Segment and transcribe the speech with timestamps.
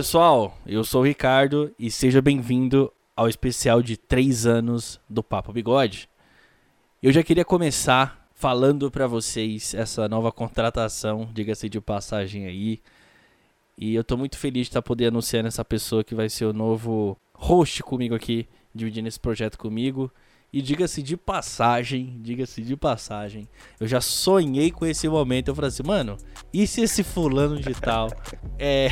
[0.00, 5.52] pessoal, eu sou o Ricardo e seja bem-vindo ao especial de 3 anos do Papo
[5.52, 6.08] Bigode.
[7.02, 12.80] Eu já queria começar falando para vocês essa nova contratação, diga-se de passagem aí.
[13.76, 16.46] E eu tô muito feliz de estar tá podendo anunciar essa pessoa que vai ser
[16.46, 20.10] o novo host comigo aqui, dividindo esse projeto comigo.
[20.52, 25.48] E diga-se de passagem, diga-se de passagem, eu já sonhei com esse momento.
[25.48, 26.16] Eu falei assim, mano,
[26.52, 28.08] e se esse fulano de tal,
[28.58, 28.88] é.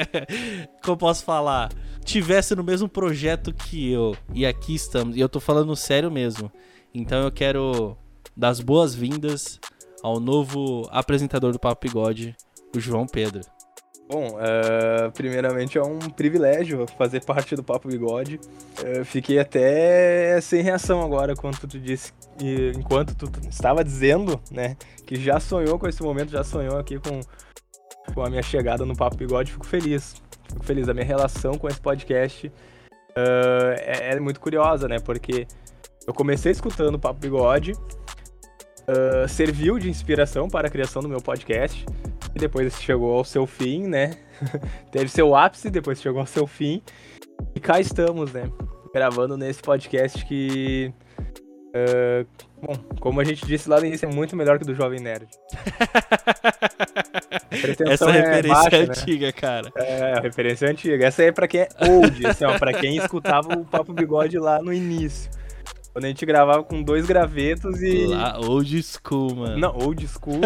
[0.84, 1.72] Como posso falar?
[2.04, 4.14] Tivesse no mesmo projeto que eu.
[4.34, 5.16] E aqui estamos.
[5.16, 6.52] E eu tô falando sério mesmo.
[6.92, 7.96] Então eu quero
[8.36, 9.58] dar as boas-vindas
[10.02, 12.36] ao novo apresentador do Papo Bigode,
[12.76, 13.40] o João Pedro.
[14.06, 18.38] Bom, uh, primeiramente é um privilégio fazer parte do Papo Bigode.
[18.78, 22.12] Uh, fiquei até sem reação agora quando tu disse,
[22.76, 27.20] enquanto tu estava dizendo, né, que já sonhou com esse momento, já sonhou aqui com,
[28.12, 29.52] com a minha chegada no Papo Bigode.
[29.52, 30.86] Fico feliz, fico feliz.
[30.86, 32.52] A minha relação com esse podcast uh,
[33.78, 35.46] é, é, muito curiosa, né, porque
[36.06, 37.72] eu comecei escutando o Papo Bigode,
[39.28, 41.84] serviu de inspiração para a criação do meu podcast
[42.34, 44.16] e depois chegou ao seu fim, né?
[44.90, 46.82] Teve seu ápice, depois chegou ao seu fim.
[47.54, 48.50] E cá estamos, né?
[48.92, 50.92] Gravando nesse podcast que.
[51.74, 52.26] Uh,
[52.60, 55.00] bom, como a gente disse lá no início, é muito melhor que o do Jovem
[55.00, 55.28] Nerd.
[57.88, 59.32] Essa é referência baixa, é antiga, né?
[59.32, 59.72] cara.
[59.76, 61.06] É, a referência é antiga.
[61.06, 64.38] Essa aí é pra quem é old, assim, ó, pra quem escutava o Papo Bigode
[64.38, 65.30] lá no início.
[65.94, 68.06] Quando a gente gravava com dois gravetos e.
[68.06, 69.56] Lá, old school, mano.
[69.56, 70.40] Não, old school.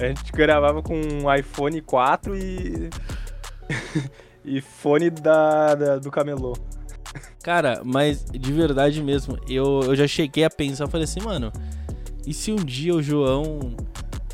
[0.00, 2.90] a gente gravava com um iPhone 4 e.
[4.44, 6.54] e fone da, da, do camelô.
[7.44, 11.52] Cara, mas de verdade mesmo, eu, eu já cheguei a pensar, falei assim, mano,
[12.26, 13.76] e se um dia o João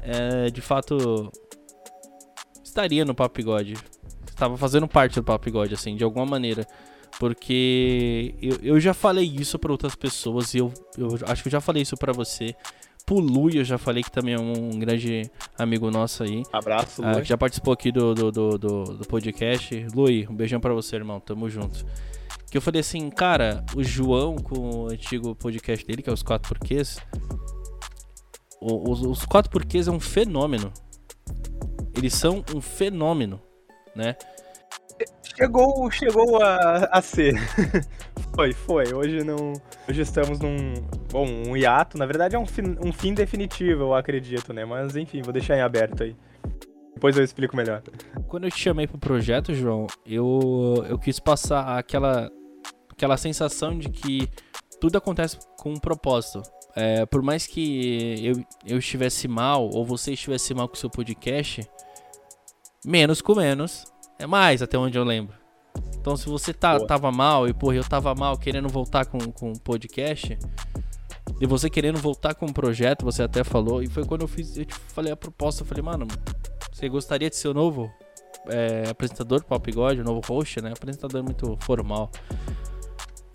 [0.02, 1.30] é, de fato
[2.64, 3.74] estaria no Papo Bigode?
[4.26, 6.66] Estava fazendo parte do Papo Bigode, assim, de alguma maneira.
[7.18, 11.52] Porque eu, eu já falei isso para outras pessoas e eu, eu acho que eu
[11.52, 12.54] já falei isso para você.
[13.04, 16.42] Pro Lui, eu já falei que também é um grande amigo nosso aí.
[16.52, 17.10] Abraço, Lui.
[17.10, 19.86] Ah, já participou aqui do, do, do, do, do podcast.
[19.94, 21.18] Lui, um beijão para você, irmão.
[21.18, 21.84] Tamo junto.
[22.50, 26.22] Que eu falei assim, cara, o João, com o antigo podcast dele, que é os
[26.22, 26.98] Quatro Porquês.
[28.60, 30.72] Os, os Quatro Porquês é um fenômeno.
[31.96, 33.40] Eles são um fenômeno,
[33.94, 34.16] né?
[35.40, 37.34] Chegou, chegou a, a ser.
[38.36, 38.92] foi, foi.
[38.92, 39.54] Hoje não.
[39.88, 40.74] Hoje estamos num.
[41.10, 41.96] Bom, um hiato.
[41.96, 44.66] Na verdade é um, fin, um fim definitivo, eu acredito, né?
[44.66, 46.14] Mas enfim, vou deixar em aberto aí.
[46.92, 47.82] Depois eu explico melhor.
[48.28, 52.30] Quando eu te chamei pro projeto, João, eu, eu quis passar aquela,
[52.90, 54.28] aquela sensação de que
[54.78, 56.42] tudo acontece com um propósito.
[56.76, 60.90] É, por mais que eu, eu estivesse mal, ou você estivesse mal com o seu
[60.90, 61.66] podcast,
[62.84, 63.86] menos com menos,
[64.20, 65.34] é mais, até onde eu lembro.
[65.98, 69.58] Então, se você tá, tava mal e, porra, eu tava mal querendo voltar com o
[69.60, 70.38] podcast,
[71.40, 74.56] e você querendo voltar com o projeto, você até falou, e foi quando eu fiz,
[74.56, 76.06] eu te falei a proposta, eu falei, mano,
[76.70, 77.90] você gostaria de ser o novo
[78.46, 80.72] é, apresentador do Pop Bigode, o novo host, né?
[80.72, 82.10] Apresentador muito formal.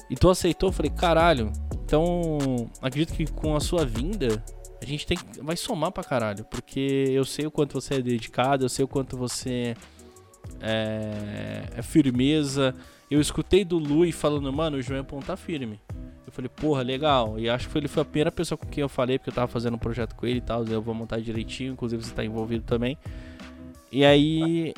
[0.10, 1.52] E tu aceitou, eu falei, caralho,
[1.84, 2.38] então
[2.82, 4.44] acredito que com a sua vinda,
[4.82, 8.66] a gente tem vai somar pra caralho, porque eu sei o quanto você é dedicado,
[8.66, 9.76] eu sei o quanto você
[10.62, 12.74] é, é firmeza.
[13.10, 15.80] Eu escutei do Lui falando, mano, o João é ponta firme.
[16.26, 17.40] Eu falei, porra, legal.
[17.40, 19.48] E acho que ele foi a primeira pessoa com quem eu falei, porque eu tava
[19.48, 20.66] fazendo um projeto com ele e tal.
[20.66, 22.98] Eu vou montar direitinho, inclusive você tá envolvido também.
[23.92, 24.74] E aí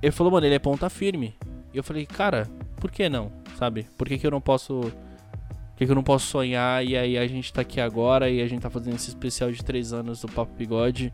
[0.00, 1.34] ele falou, mano, ele é ponta firme.
[1.74, 3.32] E eu falei, cara, por que não?
[3.58, 3.86] Sabe?
[3.96, 4.80] Por que, que eu não posso.
[4.80, 6.84] Por que, que eu não posso sonhar?
[6.84, 9.62] E aí a gente tá aqui agora e a gente tá fazendo esse especial de
[9.62, 11.12] três anos do Papo Bigode.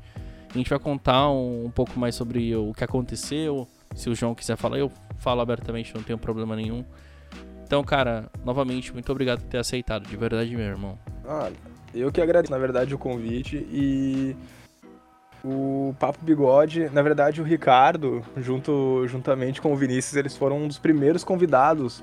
[0.54, 4.34] A gente vai contar um, um pouco mais sobre o que aconteceu, se o João
[4.34, 6.84] quiser falar, eu falo abertamente, não tenho problema nenhum.
[7.64, 10.98] Então, cara, novamente, muito obrigado por ter aceitado, de verdade, meu irmão.
[11.26, 11.50] Ah,
[11.94, 14.36] eu que agradeço, na verdade, o convite e
[15.44, 20.68] o Papo Bigode, na verdade, o Ricardo, junto, juntamente com o Vinícius, eles foram um
[20.68, 22.02] dos primeiros convidados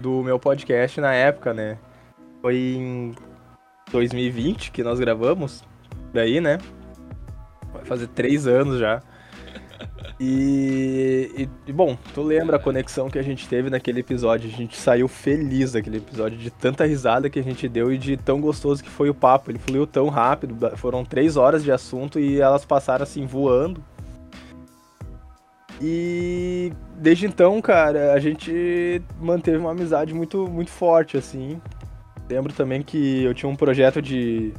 [0.00, 1.78] do meu podcast na época, né?
[2.40, 3.14] Foi em
[3.90, 5.64] 2020 que nós gravamos,
[6.12, 6.58] daí, né?
[7.72, 9.02] Vai fazer três anos já.
[10.20, 14.50] E, e, bom, tu lembra a conexão que a gente teve naquele episódio?
[14.52, 18.16] A gente saiu feliz daquele episódio, de tanta risada que a gente deu e de
[18.16, 19.50] tão gostoso que foi o papo.
[19.50, 23.82] Ele fluiu tão rápido, foram três horas de assunto e elas passaram assim voando.
[25.80, 31.60] E desde então, cara, a gente manteve uma amizade muito, muito forte, assim.
[32.28, 34.52] Lembro também que eu tinha um projeto de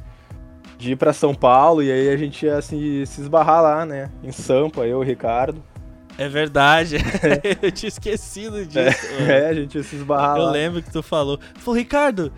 [0.80, 4.10] de ir para São Paulo e aí a gente ia assim, se esbarrar lá, né?
[4.24, 5.62] Em Sampa, eu e o Ricardo.
[6.18, 6.96] É verdade.
[7.62, 9.06] eu tinha esquecido disso.
[9.28, 10.52] É, a gente ia se esbarrar Eu lá.
[10.52, 11.38] lembro que tu falou.
[11.60, 12.31] Falou, Ricardo,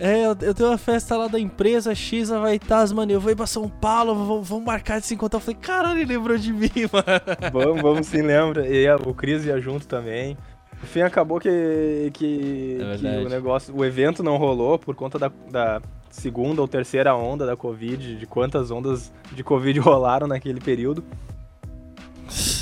[0.00, 3.12] é, eu, eu tenho uma festa lá da empresa X, vai estar, mano.
[3.12, 5.36] Eu vou ir pra São Paulo, vamos, vamos marcar de se encontrar.
[5.36, 7.52] Eu falei, caralho, ele lembrou de mim, mano.
[7.52, 8.66] Vamos, vamos sim, lembra.
[8.66, 10.36] E a- o Cris ia junto também.
[10.80, 15.18] No fim, acabou que, que, É que o negócio, o evento não rolou por conta
[15.18, 15.80] da, da
[16.16, 21.04] segunda ou terceira onda da Covid, de quantas ondas de Covid rolaram naquele período.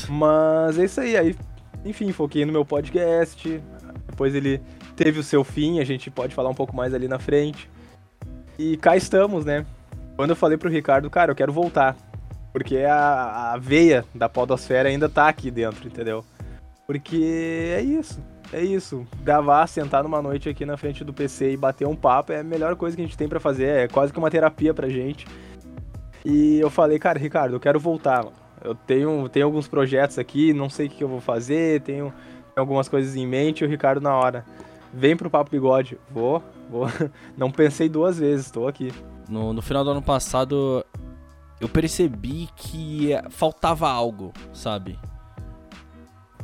[0.09, 1.37] Mas é isso aí, aí,
[1.85, 3.63] enfim, foquei no meu podcast.
[4.07, 4.61] Depois ele
[4.95, 7.71] teve o seu fim, a gente pode falar um pouco mais ali na frente.
[8.59, 9.65] E cá estamos, né?
[10.17, 11.97] Quando eu falei pro Ricardo, cara, eu quero voltar.
[12.53, 16.25] Porque a, a veia da podosfera ainda tá aqui dentro, entendeu?
[16.87, 18.21] Porque é isso.
[18.55, 19.05] É isso.
[19.25, 22.45] Gravar, sentar numa noite aqui na frente do PC e bater um papo é a
[22.45, 23.67] melhor coisa que a gente tem pra fazer.
[23.67, 25.27] É quase que uma terapia pra gente.
[26.25, 28.25] E eu falei, cara, Ricardo, eu quero voltar.
[28.63, 32.15] Eu tenho, tenho alguns projetos aqui, não sei o que eu vou fazer, tenho, tenho
[32.57, 33.65] algumas coisas em mente.
[33.65, 34.45] E o Ricardo, na hora,
[34.93, 35.99] vem pro Papo Bigode.
[36.09, 36.41] Vou,
[36.71, 36.87] vou.
[37.37, 38.93] Não pensei duas vezes, tô aqui.
[39.29, 40.87] No, no final do ano passado,
[41.61, 44.97] eu percebi que faltava algo, sabe?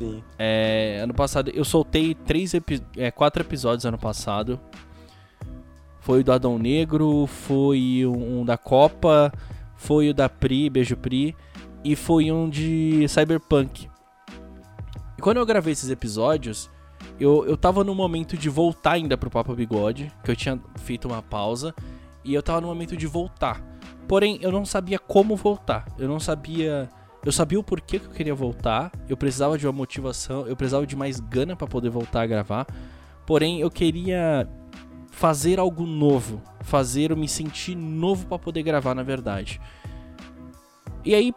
[0.00, 0.25] Sim.
[0.38, 4.58] É, ano passado, eu soltei três epi- é, quatro episódios ano passado.
[6.00, 9.31] Foi o do Adão Negro, foi um da Copa,
[9.76, 11.37] foi o da Pri, Beijo Pri,
[11.85, 13.91] e foi um de Cyberpunk.
[15.19, 16.70] E quando eu gravei esses episódios,
[17.19, 21.06] eu, eu tava no momento de voltar ainda pro Papo Bigode, que eu tinha feito
[21.06, 21.75] uma pausa,
[22.25, 23.62] e eu tava no momento de voltar.
[24.08, 25.87] Porém, eu não sabia como voltar.
[25.99, 26.88] Eu não sabia.
[27.25, 28.91] Eu sabia o porquê que eu queria voltar.
[29.09, 30.47] Eu precisava de uma motivação.
[30.47, 32.67] Eu precisava de mais gana pra poder voltar a gravar.
[33.27, 34.49] Porém, eu queria
[35.11, 36.41] fazer algo novo.
[36.63, 39.61] Fazer eu me sentir novo pra poder gravar, na verdade.
[41.05, 41.33] E aí,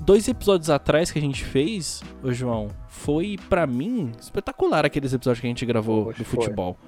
[0.00, 5.40] dois episódios atrás que a gente fez, ô João, foi pra mim espetacular aqueles episódios
[5.40, 6.40] que a gente gravou Poxa, do foi.
[6.44, 6.78] futebol.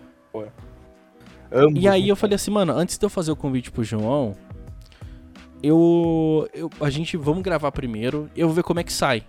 [1.50, 4.34] Ambos, E aí eu falei assim, mano, antes de eu fazer o convite pro João,
[5.66, 9.24] eu, eu a gente vamos gravar primeiro, eu vou ver como é que sai.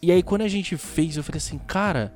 [0.00, 2.14] E aí quando a gente fez, eu falei assim, cara,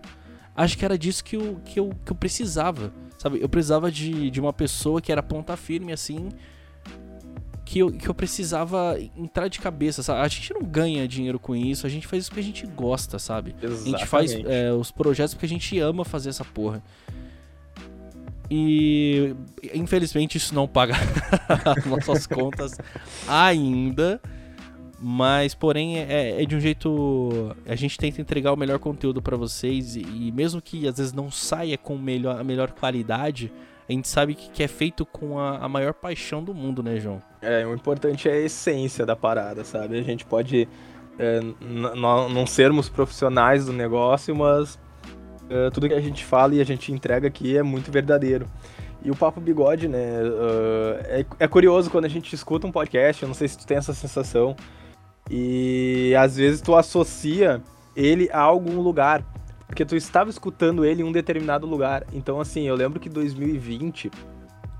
[0.56, 3.40] acho que era disso que eu, que eu, que eu precisava, sabe?
[3.40, 6.30] Eu precisava de, de uma pessoa que era ponta firme assim,
[7.64, 10.20] que eu, que eu precisava entrar de cabeça, sabe?
[10.20, 13.18] A gente não ganha dinheiro com isso, a gente faz isso porque a gente gosta,
[13.18, 13.54] sabe?
[13.62, 14.54] A gente faz Exatamente.
[14.54, 16.82] é, os projetos porque a gente ama fazer essa porra.
[18.50, 19.34] E
[19.74, 20.94] infelizmente isso não paga
[21.64, 22.78] as nossas contas
[23.26, 24.20] ainda.
[24.98, 27.54] Mas, porém, é, é de um jeito.
[27.66, 29.94] A gente tenta entregar o melhor conteúdo pra vocês.
[29.94, 33.52] E, e mesmo que às vezes não saia com melhor, a melhor qualidade,
[33.88, 36.98] a gente sabe que, que é feito com a, a maior paixão do mundo, né,
[36.98, 37.22] João?
[37.42, 39.98] É, o importante é a essência da parada, sabe?
[39.98, 40.66] A gente pode
[41.18, 44.78] é, não sermos profissionais do negócio, mas
[45.48, 48.46] é, tudo que a gente fala e a gente entrega aqui é muito verdadeiro.
[49.02, 50.20] E o Papo Bigode, né?
[51.08, 53.66] é, é- é curioso quando a gente escuta um podcast, eu não sei se tu
[53.66, 54.56] tem essa sensação,
[55.30, 57.62] e às vezes tu associa
[57.94, 59.24] ele a algum lugar,
[59.66, 62.04] porque tu estava escutando ele em um determinado lugar.
[62.12, 64.10] Então, assim, eu lembro que 2020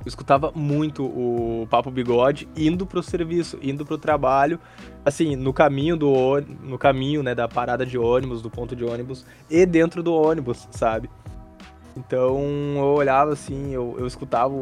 [0.07, 4.57] eu escutava muito o Papo Bigode indo pro serviço, indo pro trabalho,
[5.05, 9.27] assim, no caminho do no caminho, né, da parada de ônibus, do ponto de ônibus
[9.51, 11.11] e dentro do ônibus, sabe?
[11.97, 12.39] Então,
[12.77, 14.55] eu olhava assim, eu, eu escutava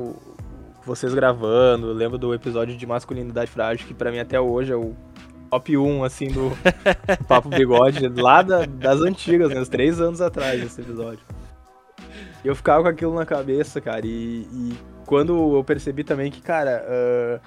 [0.87, 4.77] vocês gravando, eu lembro do episódio de masculinidade frágil que pra mim até hoje é
[4.77, 4.95] o
[5.51, 6.53] top 1 assim do
[7.29, 11.21] Papo Bigode, lá da- das antigas, né, uns três anos atrás esse episódio.
[12.43, 16.41] E eu ficava com aquilo na cabeça, cara, e, e quando eu percebi também que,
[16.41, 17.41] cara, ah,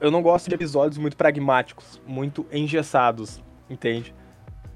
[0.00, 4.14] eu não gosto de episódios muito pragmáticos, muito engessados, entende?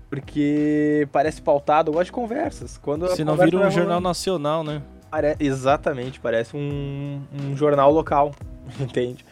[0.08, 2.76] Porque parece pautado, eu gosto de conversas.
[2.78, 4.82] Quando Se não vira um jornal rolando, nacional, né?
[5.10, 8.32] pare- Exatamente, parece um, um jornal local,
[8.80, 9.24] entende?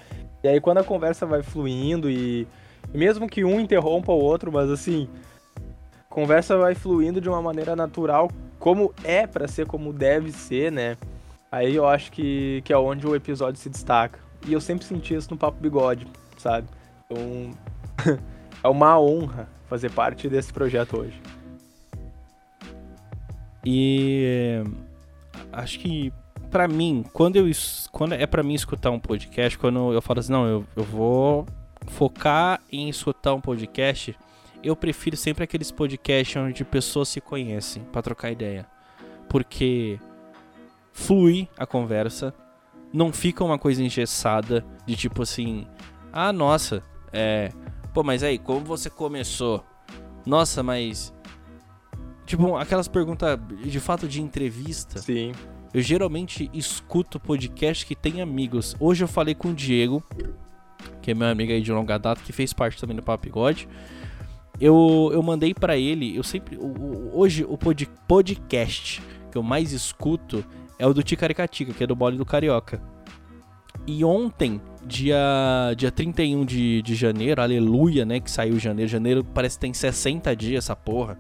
[0.43, 2.47] E aí quando a conversa vai fluindo e,
[2.95, 5.07] mesmo que um interrompa o outro, mas assim,
[6.11, 10.73] a conversa vai fluindo de uma maneira natural, como é pra ser, como deve ser,
[10.73, 10.97] né?
[11.53, 14.19] Aí eu acho que, que é onde o episódio se destaca.
[14.47, 16.07] E eu sempre senti isso no Papo Bigode,
[16.39, 16.69] sabe?
[17.05, 17.51] Então,
[18.63, 21.21] é uma honra fazer parte desse projeto hoje.
[23.65, 24.63] E
[25.53, 26.13] acho que
[26.51, 27.51] pra mim, quando eu
[27.93, 31.47] quando é pra mim escutar um podcast, quando eu falo assim, não, eu, eu vou
[31.89, 34.17] focar em escutar um podcast,
[34.63, 38.67] eu prefiro sempre aqueles podcasts onde pessoas se conhecem pra trocar ideia.
[39.29, 39.99] Porque
[41.01, 42.35] flui a conversa,
[42.93, 45.67] não fica uma coisa engessada de tipo assim,
[46.13, 47.51] ah, nossa, é
[47.93, 49.65] Pô, mas aí, como você começou?
[50.25, 51.13] Nossa, mas.
[52.25, 55.01] Tipo, aquelas perguntas de fato de entrevista.
[55.01, 55.33] Sim.
[55.75, 58.77] Eu geralmente escuto podcast que tem amigos.
[58.79, 60.03] Hoje eu falei com o Diego,
[61.03, 63.69] que é meu amigo aí de longa data, que fez parte também do Papo Bigode.
[64.61, 66.59] Eu, eu mandei para ele, eu sempre.
[67.13, 69.03] Hoje o pod, podcast
[69.33, 70.45] que eu mais escuto
[70.81, 72.81] é o do Ticaricatica, que é do Bole do Carioca.
[73.87, 78.19] E ontem, dia, dia 31 de, de janeiro, aleluia, né?
[78.19, 78.91] Que saiu janeiro.
[78.91, 81.19] Janeiro parece que tem 60 dias essa porra.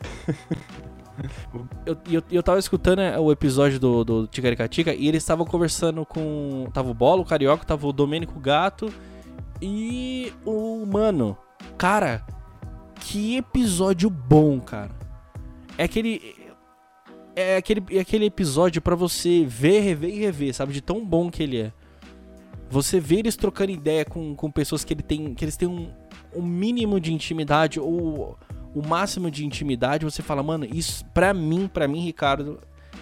[1.84, 6.06] eu, eu, eu tava escutando né, o episódio do, do Ticaricatica e eles estavam conversando
[6.06, 6.66] com.
[6.72, 8.92] Tava o Bolo, o Carioca, tava o Domênico Gato
[9.60, 11.36] e o Mano.
[11.76, 12.24] Cara,
[13.00, 14.96] que episódio bom, cara.
[15.76, 16.37] É aquele.
[17.40, 20.72] É aquele, é aquele episódio para você ver, rever e rever, sabe?
[20.72, 21.72] De tão bom que ele é.
[22.68, 25.88] Você vê eles trocando ideia com, com pessoas que, ele tem, que eles têm um,
[26.34, 28.36] um mínimo de intimidade ou
[28.74, 32.58] o máximo de intimidade, você fala, mano, isso pra mim, pra mim, Ricardo,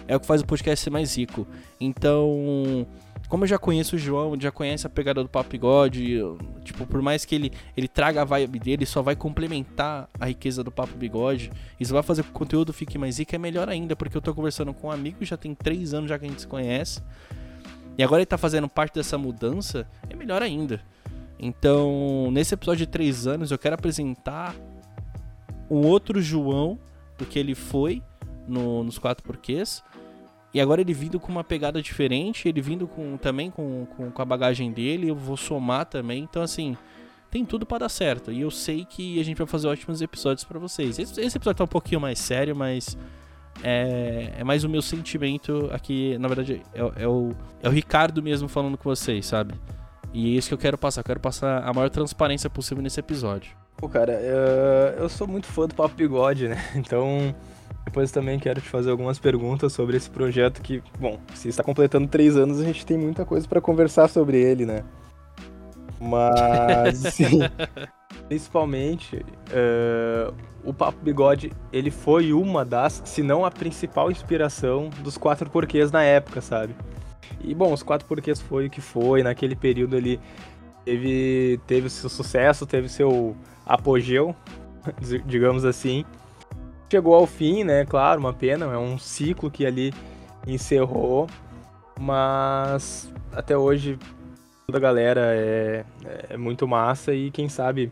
[0.07, 1.47] é o que faz o podcast ser mais rico.
[1.81, 2.85] Então,
[3.27, 6.19] como eu já conheço o João, já conhece a pegada do Papo Bigode,
[6.63, 10.63] tipo, por mais que ele, ele traga a vibe dele, só vai complementar a riqueza
[10.63, 11.51] do Papo Bigode.
[11.79, 14.21] Isso vai fazer com que o conteúdo fique mais rico, é melhor ainda, porque eu
[14.21, 17.01] tô conversando com um amigo, já tem três anos já que a gente se conhece.
[17.97, 20.81] E agora ele tá fazendo parte dessa mudança, é melhor ainda.
[21.39, 24.55] Então, nesse episódio de 3 anos, eu quero apresentar
[25.69, 26.79] um outro João
[27.17, 28.01] do que ele foi
[28.47, 29.83] no, nos quatro porquês.
[30.53, 34.21] E agora ele vindo com uma pegada diferente, ele vindo com, também com, com, com
[34.21, 36.23] a bagagem dele, eu vou somar também.
[36.23, 36.75] Então, assim,
[37.29, 38.31] tem tudo para dar certo.
[38.31, 40.97] E eu sei que a gente vai fazer ótimos episódios para vocês.
[40.97, 42.97] Esse, esse, episódio tá um pouquinho mais sério, mas
[43.63, 48.23] é, é mais o meu sentimento aqui, na verdade, é, é, o, é o Ricardo
[48.23, 49.53] mesmo falando com vocês, sabe?
[50.13, 51.01] E é isso que eu quero passar.
[51.01, 53.51] Eu quero passar a maior transparência possível nesse episódio.
[53.75, 56.57] Pô, cara, eu, eu sou muito fã do Papo Bigode, né?
[56.75, 57.35] Então,
[57.87, 62.05] depois também quero te fazer algumas perguntas sobre esse projeto que, bom, se está completando
[62.05, 64.83] três anos, a gente tem muita coisa para conversar sobre ele, né?
[65.97, 67.39] Mas, sim,
[68.27, 75.17] principalmente, uh, o Papo Bigode, ele foi uma das, se não a principal inspiração dos
[75.17, 76.75] quatro porquês na época, sabe?
[77.39, 80.19] E, bom, os quatro porquês foi o que foi, naquele período ali
[80.83, 83.33] teve, teve seu sucesso, teve seu
[83.65, 84.35] apogeu,
[85.25, 86.03] digamos assim.
[86.89, 87.85] Chegou ao fim, né?
[87.85, 89.93] Claro, uma pena, é um ciclo que ali
[90.45, 91.27] encerrou,
[91.99, 93.99] mas até hoje
[94.65, 95.85] toda a galera é,
[96.29, 97.91] é muito massa e quem sabe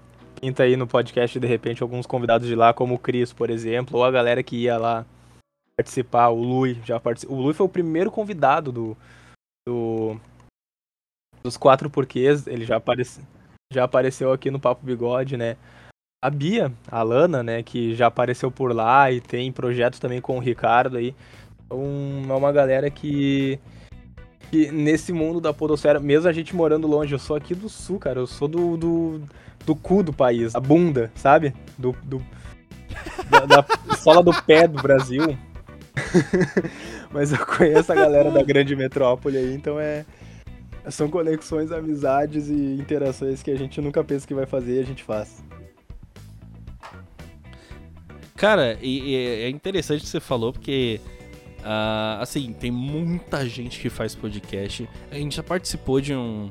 [0.56, 3.98] tá aí no podcast, de repente, alguns convidados de lá, como o Cris, por exemplo,
[3.98, 5.06] ou a galera que ia lá
[5.76, 7.38] participar, o Lui já participou.
[7.38, 8.98] O Lui foi o primeiro convidado do,
[9.68, 10.20] do
[11.44, 13.22] dos quatro porquês, ele já, aparece,
[13.72, 15.58] já apareceu aqui no Papo Bigode, né?
[16.26, 20.38] A Bia, a Lana, né, que já apareceu por lá e tem projetos também com
[20.38, 21.14] o Ricardo aí.
[21.66, 23.60] Então, é uma galera que
[24.50, 28.00] que nesse mundo da podosfera, mesmo a gente morando longe, eu sou aqui do sul,
[28.00, 29.22] cara, eu sou do, do,
[29.68, 31.54] do cu do país, a bunda, sabe?
[31.78, 32.20] Do, do
[33.30, 35.38] da, da sola do pé do Brasil.
[37.14, 40.04] Mas eu conheço a galera da grande metrópole aí, então é
[40.90, 44.86] são conexões, amizades e interações que a gente nunca pensa que vai fazer e a
[44.86, 45.44] gente faz.
[48.36, 51.00] Cara, e, e é interessante o que você falou, porque
[51.66, 54.88] Uh, assim, tem muita gente que faz podcast.
[55.10, 56.48] A gente já participou de um.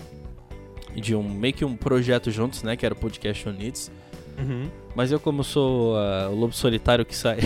[0.93, 1.23] De um.
[1.23, 2.77] meio que um projeto juntos, né?
[2.77, 3.93] Que era o Podcast Unidos.
[4.37, 4.69] Uhum.
[4.97, 7.39] Mas eu, como sou uh, o lobo solitário que sai.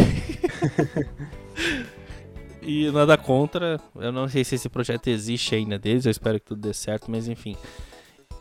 [2.62, 3.78] e nada contra.
[3.96, 6.06] Eu não sei se esse projeto existe ainda deles.
[6.06, 7.54] Eu espero que tudo dê certo, mas enfim.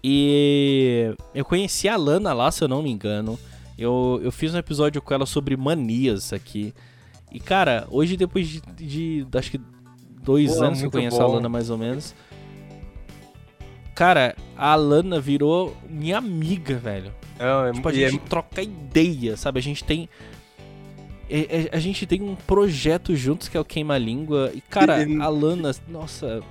[0.02, 3.38] E eu conheci a Lana lá, se eu não me engano.
[3.78, 6.74] Eu, eu fiz um episódio com ela sobre manias aqui.
[7.32, 9.62] E, cara, hoje, depois de, de acho que
[10.24, 11.24] dois Pô, anos que eu conheço bom.
[11.24, 12.16] a Lana, mais ou menos.
[13.94, 17.14] Cara, a Lana virou minha amiga, velho.
[17.40, 18.30] Não, é, tipo, a gente é...
[18.30, 19.60] troca ideia, sabe?
[19.60, 20.10] A gente tem.
[21.30, 24.52] A, a, a, gente tem um projeto juntos que é o Queima Língua.
[24.54, 26.42] E, cara, a Lana, nossa,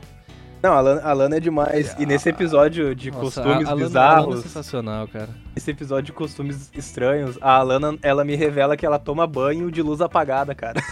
[0.66, 1.94] não, a Lana, a Lana é demais.
[1.96, 4.24] E nesse episódio de Nossa, costumes a, a bizarros.
[4.24, 5.28] A Lana é sensacional, cara.
[5.54, 9.80] Esse episódio de costumes estranhos, a Alana, ela me revela que ela toma banho de
[9.80, 10.82] luz apagada, cara.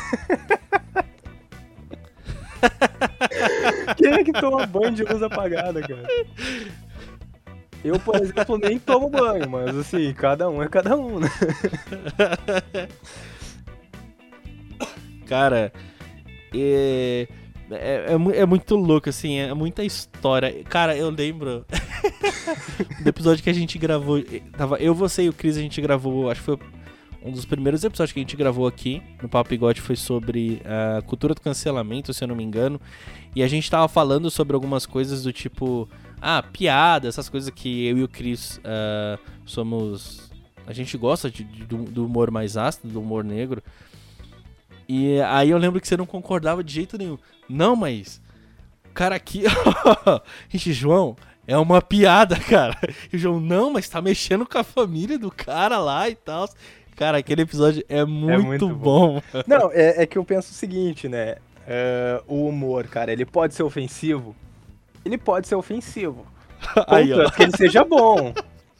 [3.96, 6.06] Quem é que toma banho de luz apagada, cara?
[7.82, 11.28] Eu, por exemplo, nem tomo banho, mas assim, cada um é cada um, né?
[15.26, 15.72] Cara,
[16.54, 17.26] é,
[17.80, 20.62] é, é, é, muito louco, assim, é muita história.
[20.64, 21.64] Cara, eu lembro.
[23.02, 24.22] do episódio que a gente gravou.
[24.56, 26.30] Tava eu, você e o Cris, a gente gravou.
[26.30, 26.58] Acho que foi
[27.24, 31.00] um dos primeiros episódios que a gente gravou aqui no Papo Bigode foi sobre a
[31.02, 32.78] cultura do cancelamento, se eu não me engano.
[33.34, 35.88] E a gente tava falando sobre algumas coisas do tipo.
[36.20, 40.30] Ah, piada, essas coisas que eu e o Cris ah, somos.
[40.66, 43.62] A gente gosta de- de- do, do humor mais ácido, do humor negro.
[44.88, 47.18] E aí eu lembro que você não concordava de jeito nenhum.
[47.48, 48.20] Não, mas.
[48.92, 49.44] Cara, aqui.
[50.48, 52.78] Gente, João, é uma piada, cara.
[53.12, 56.48] E o João, não, mas tá mexendo com a família do cara lá e tal.
[56.96, 59.20] Cara, aquele episódio é muito, muito bom.
[59.48, 61.38] Não, é, é que eu penso o seguinte, né?
[61.66, 64.36] É, o humor, cara, ele pode ser ofensivo?
[65.04, 66.24] Ele pode ser ofensivo.
[66.86, 67.08] Aí.
[67.08, 68.32] Contanto que ele seja bom.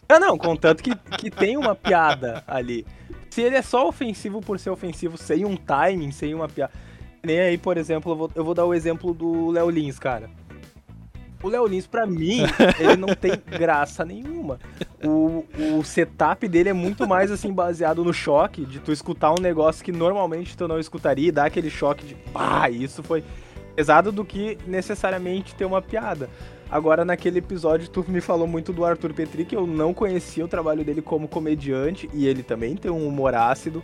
[0.08, 2.86] Não, não, contanto que, que tem uma piada ali.
[3.34, 6.72] Se ele é só ofensivo por ser ofensivo, sem um timing, sem uma piada.
[7.20, 10.30] Nem aí, por exemplo, eu vou, eu vou dar o exemplo do Léo Lins, cara.
[11.42, 12.42] O Léo Lins, pra mim,
[12.78, 14.60] ele não tem graça nenhuma.
[15.02, 15.44] O,
[15.76, 19.84] o setup dele é muito mais, assim, baseado no choque de tu escutar um negócio
[19.84, 23.24] que normalmente tu não escutaria e dar aquele choque de, pá, isso foi
[23.74, 26.30] pesado do que necessariamente ter uma piada.
[26.70, 30.48] Agora, naquele episódio, tu me falou muito do Arthur Petri, que eu não conhecia o
[30.48, 33.82] trabalho dele como comediante, e ele também tem um humor ácido.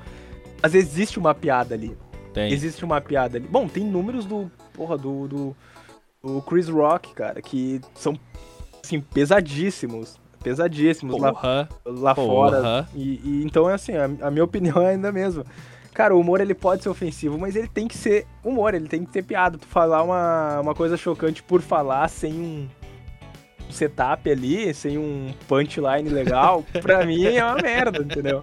[0.63, 1.97] Mas existe uma piada ali.
[2.33, 2.53] Tem.
[2.53, 3.47] Existe uma piada ali.
[3.47, 4.51] Bom, tem números do.
[4.73, 5.29] Porra, do.
[5.29, 5.57] do,
[6.23, 8.19] do Chris Rock, cara, que são,
[8.83, 10.19] assim, pesadíssimos.
[10.43, 11.69] Pesadíssimos lá, Porra.
[11.85, 12.27] lá Porra.
[12.27, 12.89] fora.
[12.95, 15.45] E, e então, é assim, a, a minha opinião é ainda mesmo.
[15.93, 19.05] Cara, o humor ele pode ser ofensivo, mas ele tem que ser humor, ele tem
[19.05, 19.59] que ter piada.
[19.59, 22.69] Tu falar uma, uma coisa chocante por falar sem um
[23.73, 28.41] setup ali, sem um punchline legal, pra mim é uma merda, entendeu?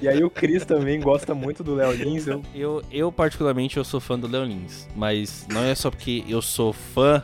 [0.00, 2.26] E aí o Chris também gosta muito do Léo Lins.
[2.26, 4.88] Eu, Eu, eu, particularmente, eu sou fã do Léo Lins.
[4.94, 7.22] Mas não é só porque eu sou fã,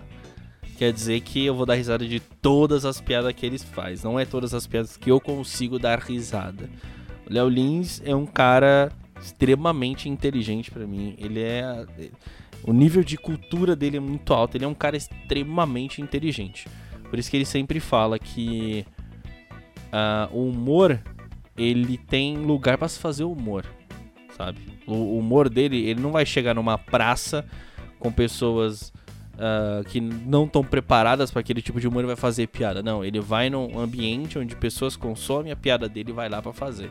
[0.78, 4.02] quer dizer que eu vou dar risada de todas as piadas que eles faz.
[4.02, 6.68] Não é todas as piadas que eu consigo dar risada.
[7.28, 8.90] O Léo Lins é um cara
[9.22, 11.14] extremamente inteligente pra mim.
[11.18, 11.86] Ele é...
[12.64, 14.56] O nível de cultura dele é muito alto.
[14.56, 16.68] Ele é um cara extremamente inteligente.
[17.08, 18.86] Por isso que ele sempre fala que
[19.92, 20.98] ah, o humor,
[21.56, 23.66] ele tem lugar pra se fazer humor,
[24.36, 24.58] sabe?
[24.86, 27.44] O humor dele, ele não vai chegar numa praça
[27.98, 28.92] com pessoas
[29.38, 32.82] ah, que não estão preparadas para aquele tipo de humor e vai fazer piada.
[32.82, 36.52] Não, ele vai num ambiente onde pessoas consomem a piada dele e vai lá pra
[36.52, 36.90] fazer.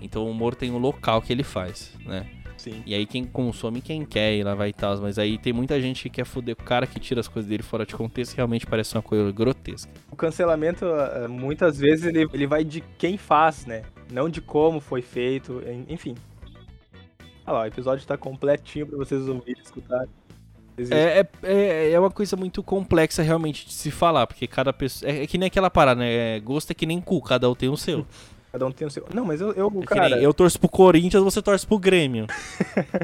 [0.00, 2.26] Então o humor tem um local que ele faz, né?
[2.58, 2.82] sim.
[2.84, 4.98] E aí quem consome quem quer e lá vai e tal.
[5.00, 7.62] Mas aí tem muita gente que quer foder o cara que tira as coisas dele
[7.62, 9.90] fora de contexto realmente parece uma coisa grotesca.
[10.10, 13.82] O cancelamento, eh, muitas vezes, ele, ele vai de quem faz, né?
[14.10, 16.14] Não de como foi feito, en- enfim.
[17.46, 20.08] Olha lá, o episódio tá completinho pra vocês ouvirem, escutarem.
[20.90, 25.10] É, é, é, é uma coisa muito complexa realmente de se falar, porque cada pessoa.
[25.10, 26.36] É, é que nem aquela parada, né?
[26.36, 28.06] É, gosto é que nem cu, cada um tem o seu.
[28.50, 29.04] Cada um tem o seu.
[29.12, 32.26] Não, mas eu, eu É que cara, eu torço pro Corinthians, você torce pro Grêmio.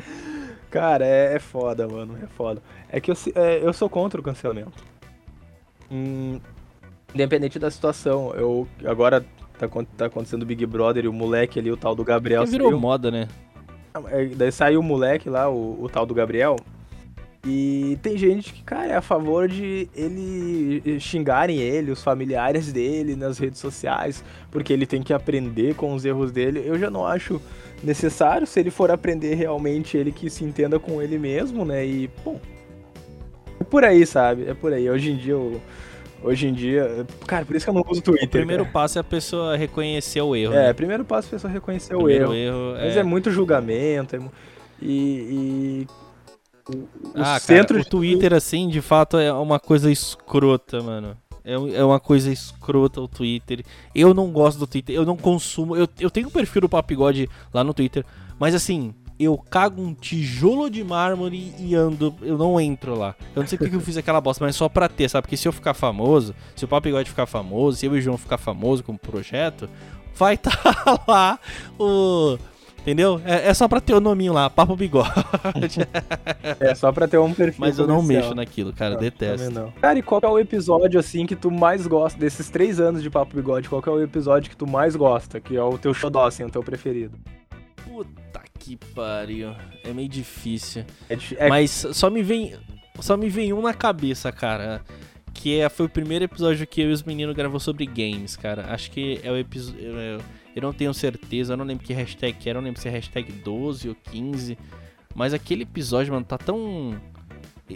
[0.71, 2.63] cara, é, é foda, mano, é foda.
[2.89, 4.83] É que eu, se- é, eu sou contra o cancelamento.
[5.91, 6.41] Hum,
[7.15, 9.25] independente da situação, eu agora
[9.59, 12.53] tá, tá acontecendo o Big Brother e o moleque ali, o tal do Gabriel, Porque
[12.53, 12.81] virou saiu.
[12.81, 13.29] moda, né?
[14.09, 16.57] É, Daí saiu o moleque lá, o, o tal do Gabriel.
[17.47, 23.15] E tem gente que, cara, é a favor de ele xingarem ele, os familiares dele
[23.15, 26.63] nas redes sociais, porque ele tem que aprender com os erros dele.
[26.65, 27.41] Eu já não acho
[27.83, 31.87] necessário, se ele for aprender realmente, ele que se entenda com ele mesmo, né?
[31.87, 32.41] E, bom.
[33.61, 34.49] É por aí, sabe?
[34.49, 34.89] É por aí.
[34.89, 35.61] Hoje em dia, eu,
[36.23, 37.07] hoje em dia.
[37.27, 38.27] Cara, por isso que eu não uso Twitter.
[38.27, 38.73] O primeiro cara.
[38.73, 40.55] passo é a pessoa reconhecer o erro.
[40.55, 40.73] É, né?
[40.73, 42.71] primeiro passo é a pessoa reconhecer o Primeiro erro.
[42.73, 42.79] erro.
[42.81, 44.17] Mas é, muito julgamento.
[44.17, 44.21] é
[44.81, 45.87] e.
[45.91, 46.04] e
[46.69, 51.17] o, o Ah, centro cara, o Twitter, assim, de fato é uma coisa escrota, mano.
[51.45, 53.65] É, é uma coisa escrota o Twitter.
[53.95, 55.77] Eu não gosto do Twitter, eu não consumo.
[55.77, 58.05] Eu, eu tenho um perfil do Papigode lá no Twitter,
[58.39, 62.15] mas assim, eu cago um tijolo de mármore e ando.
[62.23, 63.15] Eu não entro lá.
[63.37, 65.23] Eu não sei porque que eu fiz aquela bosta, mas só pra ter, sabe?
[65.23, 68.17] Porque se eu ficar famoso, se o Papigode ficar famoso, se eu e o João
[68.17, 69.69] ficar famoso como projeto,
[70.17, 70.59] vai estar
[71.07, 71.39] lá
[71.79, 72.39] o.
[72.85, 73.19] Entendeu?
[73.25, 75.09] É, é só pra ter o nominho lá, Papo Bigode.
[76.61, 77.57] É só pra ter um perfil.
[77.59, 78.23] Mas eu não comercial.
[78.25, 79.51] mexo naquilo, cara, Não, detesto.
[79.51, 79.71] não.
[79.81, 82.19] Cara, e qual que é o episódio, assim, que tu mais gosta?
[82.19, 85.41] Desses três anos de Papo Bigode, qual que é o episódio que tu mais gosta?
[85.41, 87.19] Que é o teu xodó, assim, o teu preferido?
[87.77, 89.53] Puta que pariu.
[89.83, 90.85] É meio difícil.
[91.09, 92.55] É, é- Mas só me vem.
[93.01, 94.83] Só me vem um na cabeça, cara.
[95.33, 98.67] Que é, foi o primeiro episódio que eu e os meninos gravou sobre games, cara.
[98.69, 100.19] Acho que é o episódio.
[100.55, 102.91] Eu, não tenho certeza, eu não lembro que hashtag era, eu não lembro se é
[102.91, 104.57] hashtag 12 ou 15.
[105.15, 107.01] Mas aquele episódio, mano, tá tão.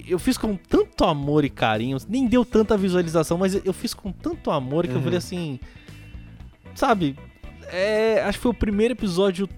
[0.06, 4.12] Eu fiz com tanto amor e carinho, nem deu tanta visualização, mas eu fiz com
[4.12, 4.98] tanto amor que uhum.
[4.98, 5.58] eu falei assim.
[6.74, 7.16] Sabe?
[7.70, 9.48] É, acho que foi o primeiro episódio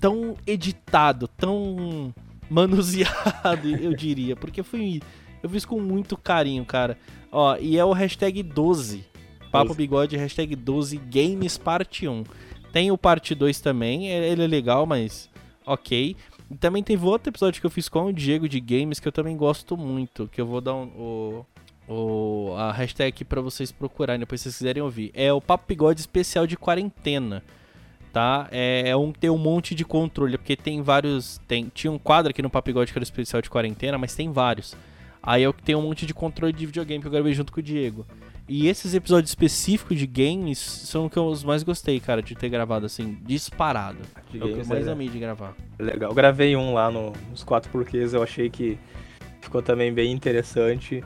[0.00, 2.12] tão editado, tão
[2.48, 4.34] manuseado, eu diria.
[4.34, 5.00] Porque foi.
[5.42, 6.98] Eu fiz com muito carinho, cara.
[7.30, 9.04] Ó, e é o hashtag 12.
[9.50, 12.24] Papo Bigode, hashtag 12 Games Parte 1.
[12.72, 15.28] Tem o parte 2 também, ele é legal, mas
[15.66, 16.16] ok.
[16.50, 19.12] E também teve outro episódio que eu fiz com o Diego de Games que eu
[19.12, 21.46] também gosto muito, que eu vou dar um, o,
[21.88, 25.10] o, a hashtag para vocês procurarem depois se vocês quiserem ouvir.
[25.14, 27.42] É o Papo Bigode especial de quarentena
[28.12, 28.48] tá?
[28.50, 32.30] É, é um tem um monte de controle, porque tem vários, tem tinha um quadro
[32.30, 34.76] aqui no Papigode que era especial de quarentena, mas tem vários.
[35.22, 37.62] Aí eu tenho um monte de controle de videogame que eu gravei junto com o
[37.62, 38.06] Diego.
[38.52, 42.48] E esses episódios específicos de games são os que eu mais gostei, cara, de ter
[42.48, 43.98] gravado, assim, disparado.
[44.28, 45.54] De é o que eu mais é, amei de gravar.
[45.78, 46.10] Legal.
[46.10, 48.76] Eu gravei um lá no, nos quatro porquês, eu achei que
[49.40, 51.00] ficou também bem interessante.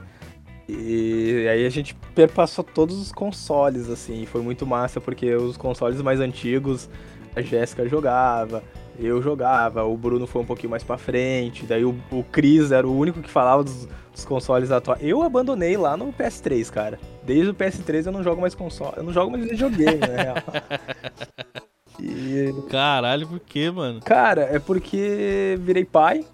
[0.66, 6.00] E aí a gente perpassou todos os consoles, assim, foi muito massa, porque os consoles
[6.00, 6.88] mais antigos,
[7.36, 8.64] a Jéssica jogava,
[8.98, 12.86] eu jogava, o Bruno foi um pouquinho mais pra frente, daí o, o Cris era
[12.86, 15.02] o único que falava dos, dos consoles atuais.
[15.02, 16.98] Eu abandonei lá no PS3, cara.
[17.22, 20.36] Desde o PS3 eu não jogo mais console, eu não jogo mais videogame, na real.
[22.00, 22.52] E...
[22.70, 24.00] Caralho, por quê, mano?
[24.00, 26.26] Cara, é porque virei pai.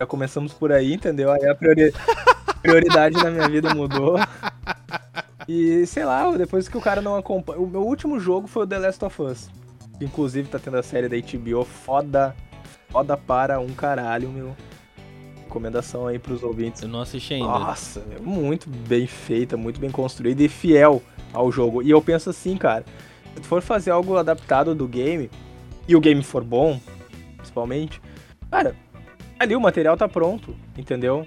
[0.00, 1.30] Já começamos por aí, entendeu?
[1.30, 1.94] Aí a prioridade
[2.60, 4.18] prioridade na minha vida mudou.
[5.48, 7.60] E sei lá, depois que o cara não acompanha.
[7.60, 9.48] O meu último jogo foi o The Last of Us.
[10.00, 12.34] Inclusive tá tendo a série da HBO foda.
[12.88, 14.56] Foda para um caralho, meu.
[15.44, 16.82] Recomendação aí pros ouvintes.
[16.82, 17.46] Eu não assisti ainda.
[17.46, 21.82] Nossa, muito bem feita, muito bem construída e fiel ao jogo.
[21.82, 22.84] E eu penso assim, cara,
[23.34, 25.30] se tu for fazer algo adaptado do game,
[25.88, 26.80] e o game for bom,
[27.36, 28.00] principalmente,
[28.50, 28.74] cara,
[29.38, 31.24] ali o material tá pronto, entendeu?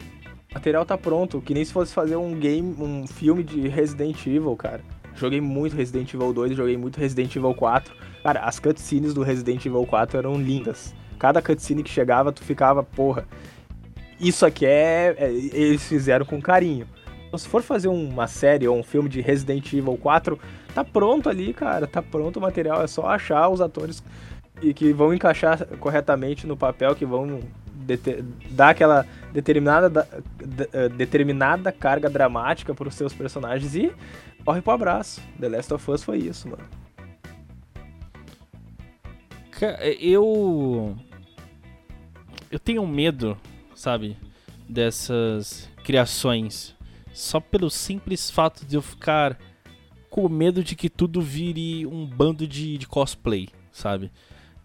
[0.52, 4.26] O material tá pronto, que nem se fosse fazer um game, um filme de Resident
[4.26, 4.82] Evil, cara.
[5.16, 7.94] Joguei muito Resident Evil 2, joguei muito Resident Evil 4.
[8.24, 10.94] Cara, as cutscenes do Resident Evil 4 eram lindas.
[11.18, 13.28] Cada cutscene que chegava, tu ficava, porra.
[14.20, 16.86] Isso aqui é, é eles fizeram com carinho.
[17.28, 20.38] Então, se for fazer uma série ou um filme de Resident Evil 4,
[20.74, 21.88] tá pronto ali, cara.
[21.88, 22.82] Tá pronto o material.
[22.82, 24.04] É só achar os atores
[24.62, 27.40] e que vão encaixar corretamente no papel, que vão
[28.52, 30.08] dar aquela determinada,
[30.74, 33.92] eh, determinada carga dramática para os seus personagens e
[34.44, 35.22] corre pro abraço.
[35.40, 36.64] The Last of Us foi isso, mano.
[40.00, 40.96] Eu.
[42.52, 43.38] Eu tenho medo,
[43.76, 44.18] sabe?
[44.68, 46.76] Dessas criações.
[47.14, 49.38] Só pelo simples fato de eu ficar
[50.10, 54.12] com medo de que tudo vire um bando de, de cosplay, sabe?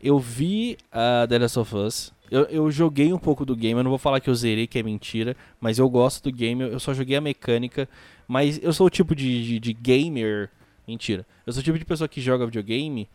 [0.01, 3.79] Eu vi a uh, The Last of Us, eu, eu joguei um pouco do game,
[3.79, 6.63] eu não vou falar que eu zerei, que é mentira, mas eu gosto do game,
[6.63, 7.89] eu só joguei a mecânica,
[8.27, 10.51] mas eu sou o tipo de, de, de gamer.
[10.87, 11.27] Mentira.
[11.47, 13.09] Eu sou o tipo de pessoa que joga videogame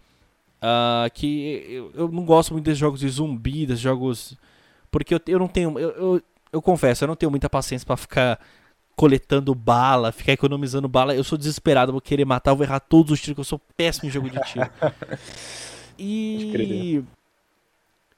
[0.62, 4.38] uh, que eu, eu, não gosto muito desses jogos de zumbi, desses jogos.
[4.92, 5.78] Porque eu, eu não tenho.
[5.78, 8.40] Eu, eu, eu confesso, eu não tenho muita paciência para ficar
[8.96, 11.16] coletando bala, ficar economizando bala.
[11.16, 14.08] Eu sou desesperado, vou querer matar, vou errar todos os tiros, que eu sou péssimo
[14.08, 14.70] em jogo de tiro.
[15.98, 17.04] e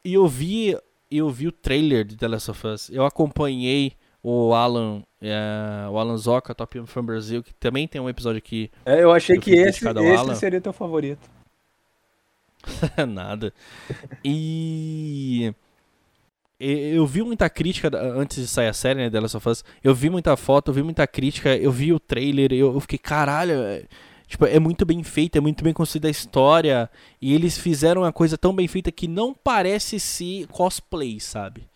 [0.04, 0.75] e eu vi,
[1.10, 2.89] eu vi o trailer de The Last of Us.
[2.89, 8.10] Eu acompanhei o Alan, é, o Alan Zoca, Top Fan Brasil, que também tem um
[8.10, 8.71] episódio aqui.
[8.86, 11.30] É, eu achei que esse, esse seria teu favorito.
[13.08, 13.54] Nada.
[14.24, 15.54] E
[16.60, 19.63] eu vi muita crítica antes de sair a série, né, Last of Us.
[19.84, 23.00] Eu vi muita foto, eu vi muita crítica, eu vi o trailer, eu, eu fiquei,
[23.00, 23.56] caralho,
[24.32, 26.89] Tipo, é muito bem feita, é muito bem construída a história.
[27.21, 31.69] E eles fizeram uma coisa tão bem feita que não parece ser cosplay, sabe?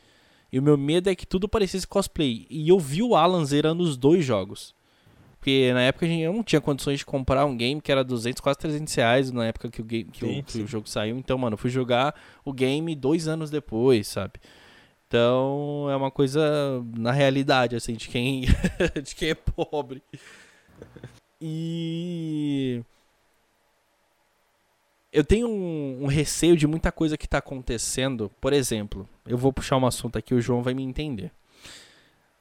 [0.50, 2.48] E o meu medo é que tudo parecesse cosplay.
[2.50, 4.74] E eu vi o Alan zerando os dois jogos.
[5.46, 8.58] Porque na época eu não tinha condições de comprar um game que era 200, quase
[8.58, 11.20] 300 reais na época que o, game, que, sim, o, que o jogo saiu.
[11.20, 14.40] Então, mano, eu fui jogar o game dois anos depois, sabe?
[15.08, 18.46] Então é uma coisa na realidade, assim, de quem,
[19.04, 20.02] de quem é pobre.
[21.40, 22.82] E
[25.14, 28.32] eu tenho um, um, receio de muita coisa que está acontecendo.
[28.42, 31.32] Por exemplo, eu vou puxar um assunto aqui, o João vai me entender.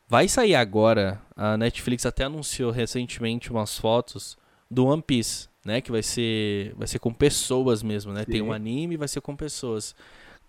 [0.06, 4.36] Vai sair agora, a Netflix até anunciou recentemente umas fotos
[4.70, 5.80] do One Piece, né?
[5.80, 8.20] Que vai ser, vai ser com pessoas mesmo, né?
[8.24, 8.32] Sim.
[8.32, 9.94] Tem um anime, vai ser com pessoas.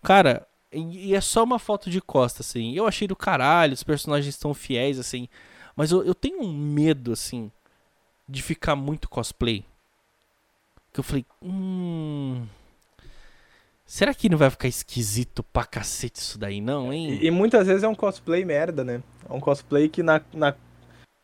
[0.04, 2.74] Cara, e, e é só uma foto de costa, assim.
[2.74, 5.30] Eu achei do caralho, os personagens estão fiéis, assim.
[5.76, 7.50] Mas eu, eu tenho um medo, assim,
[8.28, 9.66] de ficar muito cosplay.
[10.92, 12.46] Que eu falei, hum.
[13.86, 17.20] Será que não vai ficar esquisito pra cacete isso daí, não, hein?
[17.22, 19.04] E, e muitas vezes é um cosplay merda, né?
[19.30, 20.56] É um cosplay que na, na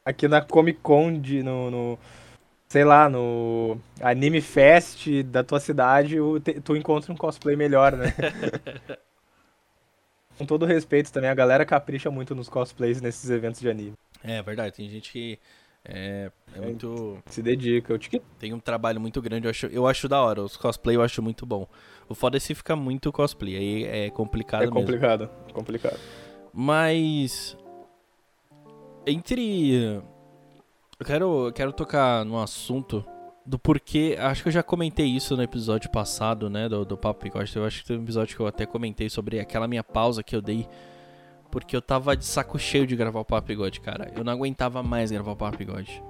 [0.05, 1.99] aqui na Comic Con, de, no, no,
[2.67, 6.17] sei lá, no Anime Fest da tua cidade,
[6.63, 8.13] tu encontra um cosplay melhor, né?
[10.37, 13.93] Com todo respeito também, a galera capricha muito nos cosplays nesses eventos de anime.
[14.23, 15.37] É verdade, tem gente que
[15.83, 17.17] é, é, é muito.
[17.27, 17.93] Se dedica.
[17.93, 18.21] Eu te...
[18.39, 20.41] Tem um trabalho muito grande, eu acho, eu acho da hora.
[20.41, 21.67] Os cosplay eu acho muito bom.
[22.11, 24.63] O foda é se fica muito cosplay, aí é complicado.
[24.63, 24.75] É mesmo.
[24.75, 25.97] complicado, complicado.
[26.53, 27.57] Mas
[29.07, 30.01] entre.
[30.99, 33.05] Eu quero, eu quero tocar no assunto
[33.45, 34.17] do porquê.
[34.19, 36.67] Acho que eu já comentei isso no episódio passado, né?
[36.67, 37.55] Do, do Papo Picote.
[37.55, 40.35] Eu acho que tem um episódio que eu até comentei sobre aquela minha pausa que
[40.35, 40.67] eu dei.
[41.49, 44.11] Porque eu tava de saco cheio de gravar o Papo Bigode, cara.
[44.15, 46.03] Eu não aguentava mais gravar o Papo Bigode.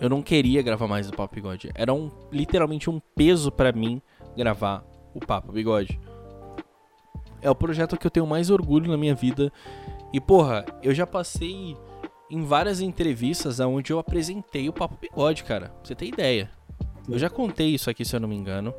[0.00, 1.70] Eu não queria gravar mais o Papo Bigode.
[1.74, 4.02] Era um, literalmente um peso para mim
[4.36, 6.00] gravar o Papo Bigode.
[7.40, 9.52] É o projeto que eu tenho mais orgulho na minha vida.
[10.12, 11.76] E porra, eu já passei
[12.30, 15.68] em várias entrevistas onde eu apresentei o Papo Bigode, cara.
[15.68, 16.50] Pra você ter ideia.
[17.08, 18.74] Eu já contei isso aqui, se eu não me engano.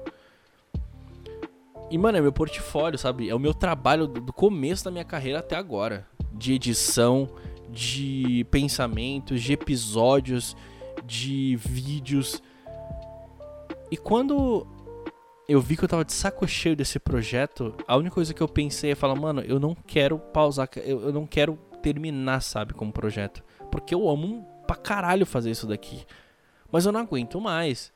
[1.90, 3.30] E, mano, é meu portfólio, sabe?
[3.30, 6.08] É o meu trabalho do começo da minha carreira até agora.
[6.32, 7.28] De edição,
[7.72, 10.56] de pensamentos, de episódios,
[11.04, 12.42] de vídeos.
[13.90, 14.68] E quando
[15.50, 18.48] eu vi que eu tava de saco cheio desse projeto, a única coisa que eu
[18.48, 23.44] pensei é falar, mano, eu não quero pausar, eu, não quero terminar, sabe, como projeto.
[23.72, 26.06] Porque eu amo pra caralho fazer isso daqui.
[26.72, 27.92] Mas eu não aguento mais.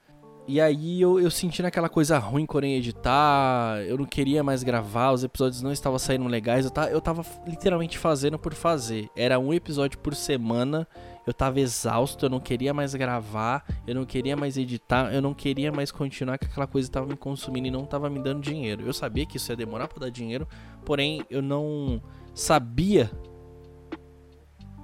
[0.48, 4.44] E aí eu, eu senti naquela coisa ruim quando eu ia editar, eu não queria
[4.44, 8.56] mais gravar, os episódios não estavam saindo legais, eu tava, eu tava literalmente fazendo por
[8.56, 9.10] fazer.
[9.16, 10.88] Era um episódio por semana,
[11.26, 15.34] eu tava exausto, eu não queria mais gravar, eu não queria mais editar, eu não
[15.34, 18.86] queria mais continuar, que aquela coisa tava me consumindo e não tava me dando dinheiro.
[18.86, 20.48] Eu sabia que isso ia demorar para dar dinheiro,
[20.86, 22.02] porém eu não
[22.34, 23.10] sabia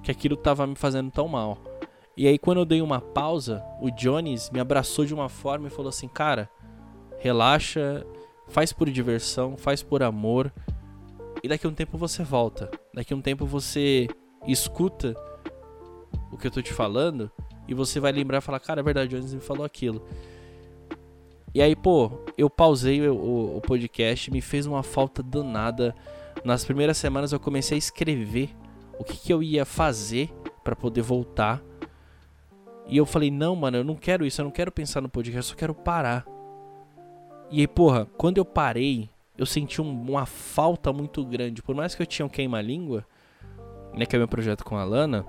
[0.02, 1.58] que aquilo tava me fazendo tão mal.
[2.16, 5.70] E aí quando eu dei uma pausa, o Jones me abraçou de uma forma e
[5.70, 6.48] falou assim: "Cara,
[7.18, 8.04] relaxa,
[8.48, 10.52] faz por diversão, faz por amor,
[11.42, 12.70] e daqui a um tempo você volta.
[12.92, 14.08] Daqui a um tempo você
[14.46, 15.14] escuta
[16.30, 17.30] o que eu tô te falando
[17.66, 20.02] e você vai lembrar e falar: "Cara, é verdade, o Jones me falou aquilo".
[21.52, 25.94] E aí, pô, eu pausei o, o, o podcast, me fez uma falta danada.
[26.44, 28.50] Nas primeiras semanas eu comecei a escrever
[28.98, 31.62] o que, que eu ia fazer para poder voltar
[32.90, 35.48] e eu falei, não, mano, eu não quero isso, eu não quero pensar no podcast,
[35.48, 36.26] eu só quero parar.
[37.48, 41.62] E aí, porra, quando eu parei, eu senti um, uma falta muito grande.
[41.62, 43.06] Por mais que eu tinha um queima-língua,
[43.94, 45.24] né, que é meu projeto com a Lana,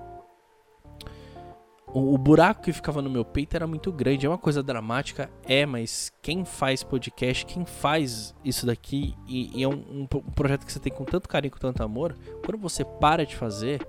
[1.94, 4.26] o, o, buraco que ficava no meu peito era muito grande.
[4.26, 9.64] É uma coisa dramática, é, mas quem faz podcast, quem faz isso daqui, e, e
[9.64, 12.58] é um, um, um projeto que você tem com tanto carinho, com tanto amor, quando
[12.58, 13.86] você para de fazer,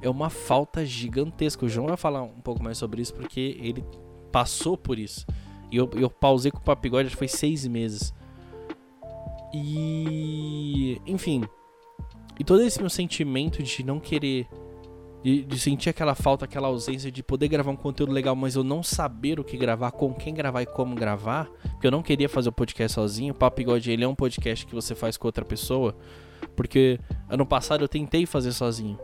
[0.00, 1.64] é uma falta gigantesca.
[1.64, 3.84] O João vai falar um pouco mais sobre isso porque ele
[4.30, 5.26] passou por isso.
[5.70, 8.14] E eu, eu pausei com o Papigode, foi seis meses.
[9.52, 11.00] E.
[11.06, 11.44] Enfim.
[12.38, 14.46] E todo esse meu sentimento de não querer.
[15.26, 18.62] De, de, sentir aquela falta, aquela ausência de poder gravar um conteúdo legal, mas eu
[18.62, 21.50] não saber o que gravar, com quem gravar e como gravar.
[21.72, 23.34] Porque eu não queria fazer o podcast sozinho.
[23.34, 25.96] O Papigode ele é um podcast que você faz com outra pessoa.
[26.54, 28.96] Porque ano passado eu tentei fazer sozinho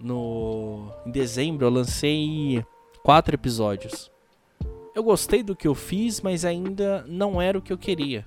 [0.00, 2.64] no em dezembro eu lancei
[3.02, 4.10] quatro episódios.
[4.92, 8.26] Eu gostei do que eu fiz, mas ainda não era o que eu queria,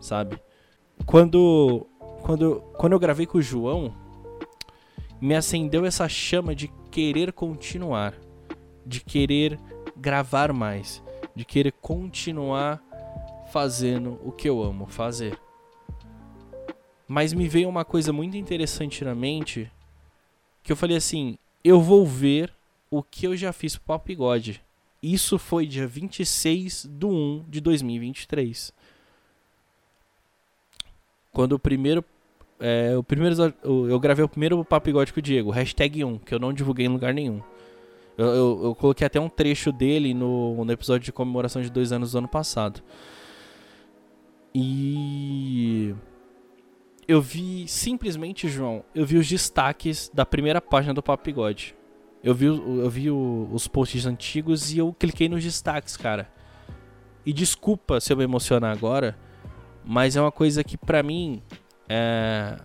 [0.00, 0.40] sabe?
[1.04, 1.86] Quando
[2.22, 3.94] quando quando eu gravei com o João,
[5.22, 8.12] me acendeu essa chama de querer continuar,
[8.84, 9.56] de querer
[9.96, 11.00] gravar mais,
[11.32, 12.82] de querer continuar
[13.52, 15.38] fazendo o que eu amo fazer.
[17.06, 19.70] Mas me veio uma coisa muito interessante na mente
[20.60, 22.52] que eu falei assim: eu vou ver
[22.90, 24.60] o que eu já fiz pro Papo Bigode.
[25.00, 28.72] Isso foi dia 26 de 1 de 2023.
[31.32, 32.04] Quando o primeiro.
[32.64, 36.38] É, o primeiro eu gravei o primeiro Papo com o Diego, hashtag 1, que eu
[36.38, 37.42] não divulguei em lugar nenhum.
[38.16, 41.90] Eu, eu, eu, coloquei até um trecho dele no, no episódio de comemoração de dois
[41.90, 42.80] anos do ano passado.
[44.54, 45.92] E
[47.08, 51.30] eu vi simplesmente, João, eu vi os destaques da primeira página do Papo.
[52.22, 56.30] Eu vi, eu vi o, os posts antigos e eu cliquei nos destaques, cara.
[57.26, 59.18] E desculpa se eu me emocionar agora,
[59.84, 61.42] mas é uma coisa que pra mim
[61.88, 62.58] é,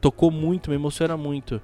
[0.00, 1.60] tocou muito, me emociona muito.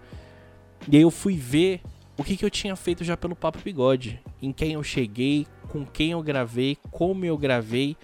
[0.90, 1.80] E aí eu fui ver
[2.16, 4.20] o que, que eu tinha feito já pelo Papo Bigode.
[4.40, 7.96] Em quem eu cheguei, com quem eu gravei, como eu gravei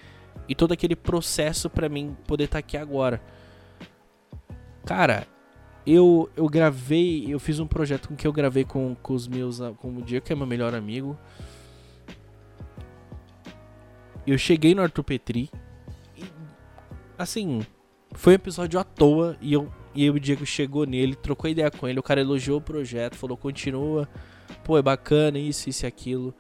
[0.49, 3.21] e todo aquele processo para mim poder estar tá aqui agora.
[4.85, 5.27] Cara,
[5.87, 9.59] eu, eu gravei, eu fiz um projeto com que eu gravei com, com os meus,
[9.79, 11.19] com o Diego, que é meu melhor amigo.
[14.27, 15.51] Eu cheguei no Arthur Petri
[16.17, 16.25] e,
[17.19, 17.61] assim,
[18.15, 21.87] foi um episódio à toa e eu e o Diego chegou nele, trocou ideia com
[21.87, 24.09] ele, o cara elogiou o projeto, falou continua,
[24.65, 26.35] pô, é bacana isso, isso e aquilo.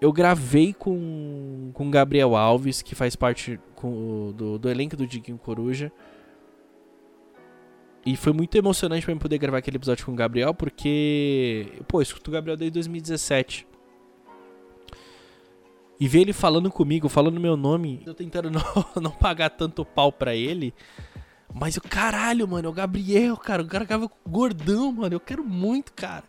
[0.00, 5.38] Eu gravei com com Gabriel Alves, que faz parte com, do, do elenco do Diguinho
[5.38, 5.90] Coruja.
[8.04, 11.98] E foi muito emocionante pra mim poder gravar aquele episódio com o Gabriel, porque, pô,
[11.98, 13.66] eu escuto o Gabriel desde 2017.
[15.98, 18.62] E ver ele falando comigo, falando meu nome, eu tentando não,
[19.00, 20.74] não pagar tanto pau pra ele.
[21.54, 23.62] Mas o caralho, mano, é o Gabriel, cara.
[23.62, 25.14] O cara acaba gordão, mano.
[25.14, 26.24] Eu quero muito, cara.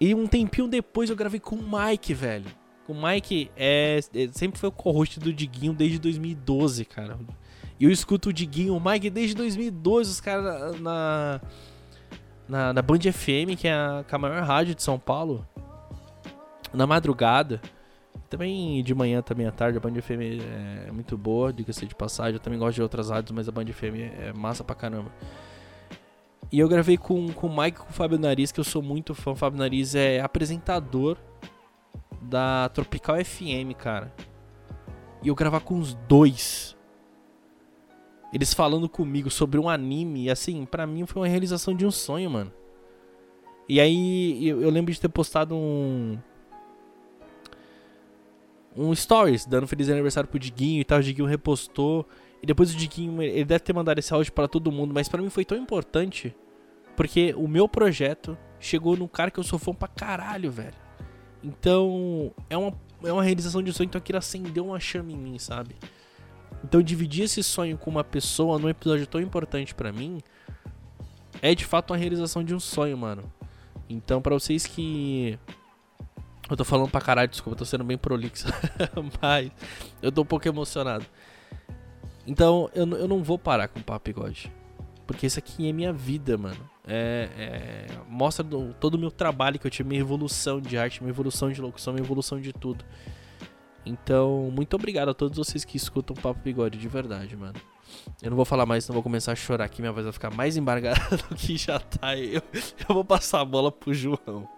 [0.00, 2.46] E um tempinho depois eu gravei com o Mike, velho.
[2.86, 7.18] O Mike é, é sempre foi o co-host do Diguinho desde 2012, cara.
[7.78, 11.40] E eu escuto o Diguinho, o Mike desde 2012, os caras na,
[12.48, 15.46] na, na Band FM, que é a, que é a maior rádio de São Paulo,
[16.72, 17.60] na madrugada.
[18.28, 22.34] Também de manhã, também à tarde, a Band FM é muito boa, diga-se de passagem.
[22.34, 25.12] Eu também gosto de outras rádios, mas a Band FM é massa pra caramba.
[26.52, 28.82] E eu gravei com, com o Mike e com o Fábio Nariz, que eu sou
[28.82, 29.32] muito fã.
[29.32, 31.16] O Fábio Nariz é apresentador
[32.22, 34.12] da Tropical FM, cara.
[35.22, 36.76] E eu gravar com os dois
[38.32, 42.30] eles falando comigo sobre um anime, assim, para mim foi uma realização de um sonho,
[42.30, 42.52] mano.
[43.68, 46.18] E aí eu, eu, lembro de ter postado um.
[48.76, 50.98] Um stories dando feliz aniversário pro Diguinho e tal.
[50.98, 52.06] O Diguinho repostou.
[52.42, 55.20] E depois o Diguinho, ele deve ter mandado esse áudio para todo mundo, mas para
[55.20, 56.34] mim foi tão importante.
[56.96, 60.74] Porque o meu projeto chegou num cara que eu sou fã pra caralho, velho.
[61.42, 65.38] Então, é uma, é uma realização de sonho, então aquilo acendeu uma chama em mim,
[65.38, 65.74] sabe?
[66.64, 70.20] Então dividir esse sonho com uma pessoa num episódio tão importante para mim
[71.40, 73.32] é de fato uma realização de um sonho, mano.
[73.88, 75.38] Então para vocês que
[76.50, 78.46] eu tô falando pra caralho, desculpa, tô sendo bem prolixo,
[79.20, 79.50] mas
[80.02, 81.04] eu tô um pouco emocionado.
[82.26, 84.52] Então eu, eu não vou parar com o Papo Bigode.
[85.06, 86.70] Porque isso aqui é minha vida, mano.
[86.86, 91.02] É, é, mostra do, todo o meu trabalho que eu tive, minha evolução de arte,
[91.02, 92.84] minha evolução de locução, minha evolução de tudo.
[93.84, 97.60] Então, muito obrigado a todos vocês que escutam o Papo Bigode, de verdade, mano.
[98.22, 100.30] Eu não vou falar mais, não vou começar a chorar aqui, minha voz vai ficar
[100.32, 102.16] mais embargada do que já tá.
[102.16, 102.42] Eu,
[102.88, 104.48] eu vou passar a bola pro João.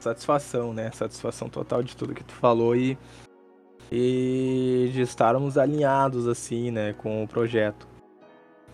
[0.00, 0.90] Satisfação, né?
[0.92, 2.96] Satisfação total de tudo que tu falou e,
[3.92, 7.86] e de estarmos alinhados, assim, né, com o projeto.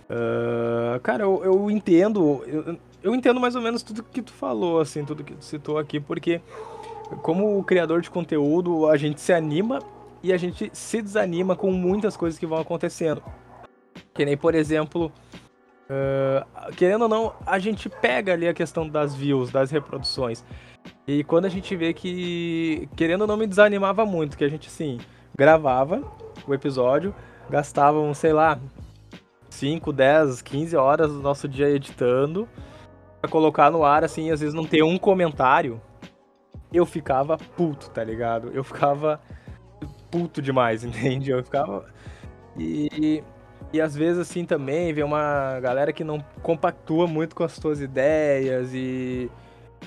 [0.08, 4.80] Uh, cara, eu, eu entendo, eu, eu entendo mais ou menos tudo que tu falou,
[4.80, 6.40] assim, tudo que tu citou aqui, porque
[7.22, 9.80] como criador de conteúdo, a gente se anima
[10.22, 13.22] e a gente se desanima com muitas coisas que vão acontecendo.
[14.14, 15.12] Que nem, por exemplo,
[15.90, 20.44] uh, querendo ou não, a gente pega ali a questão das views, das reproduções.
[21.06, 24.68] E quando a gente vê que, querendo ou não, me desanimava muito, que a gente,
[24.68, 24.98] assim,
[25.36, 26.02] gravava
[26.46, 27.14] o episódio,
[27.48, 28.58] gastavam, sei lá,
[29.50, 32.48] 5, 10, 15 horas do nosso dia editando,
[33.20, 35.80] pra colocar no ar, assim, às vezes não ter um comentário,
[36.72, 38.50] eu ficava puto, tá ligado?
[38.52, 39.20] Eu ficava
[40.10, 41.30] puto demais, entende?
[41.30, 41.86] Eu ficava.
[42.58, 43.22] E,
[43.76, 47.80] e às vezes, assim, também vem uma galera que não compactua muito com as tuas
[47.80, 49.30] ideias e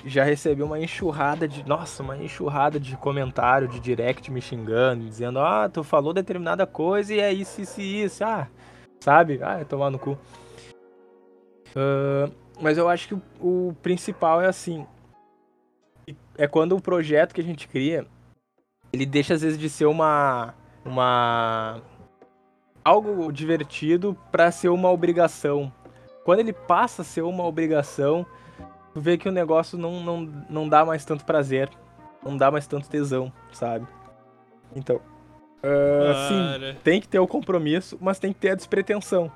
[0.04, 1.66] já recebi uma enxurrada de.
[1.66, 7.14] Nossa, uma enxurrada de comentário, de direct me xingando, dizendo: Ah, tu falou determinada coisa
[7.14, 8.24] e é isso, isso e isso.
[8.24, 8.48] Ah,
[9.00, 9.40] sabe?
[9.42, 10.16] Ah, é tomar no cu.
[11.70, 14.86] Uh, mas eu acho que o, o principal é assim:
[16.38, 18.06] é quando o projeto que a gente cria,
[18.92, 21.82] ele deixa às vezes de ser uma uma
[22.90, 25.72] algo divertido para ser uma obrigação.
[26.24, 28.26] Quando ele passa a ser uma obrigação,
[28.92, 31.70] tu vê que o negócio não, não, não dá mais tanto prazer,
[32.24, 33.86] não dá mais tanto tesão, sabe?
[34.74, 39.30] Então, uh, sim, tem que ter o compromisso, mas tem que ter a despretensão.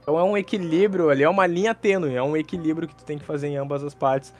[0.00, 3.18] Então é um equilíbrio ali, é uma linha tênue, é um equilíbrio que tu tem
[3.18, 4.32] que fazer em ambas as partes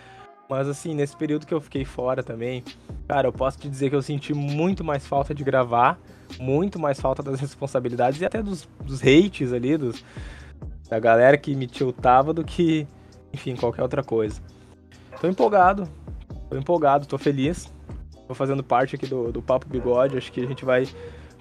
[0.50, 2.64] mas assim, nesse período que eu fiquei fora também,
[3.06, 5.96] cara, eu posso te dizer que eu senti muito mais falta de gravar,
[6.38, 10.04] muito mais falta das responsabilidades e até dos, dos hates ali, dos,
[10.88, 12.86] da galera que me tiltava do que,
[13.32, 14.40] enfim, qualquer outra coisa.
[15.20, 15.88] Tô empolgado,
[16.48, 17.72] tô empolgado, tô feliz.
[18.26, 20.86] Tô fazendo parte aqui do, do Papo Bigode, acho que a gente vai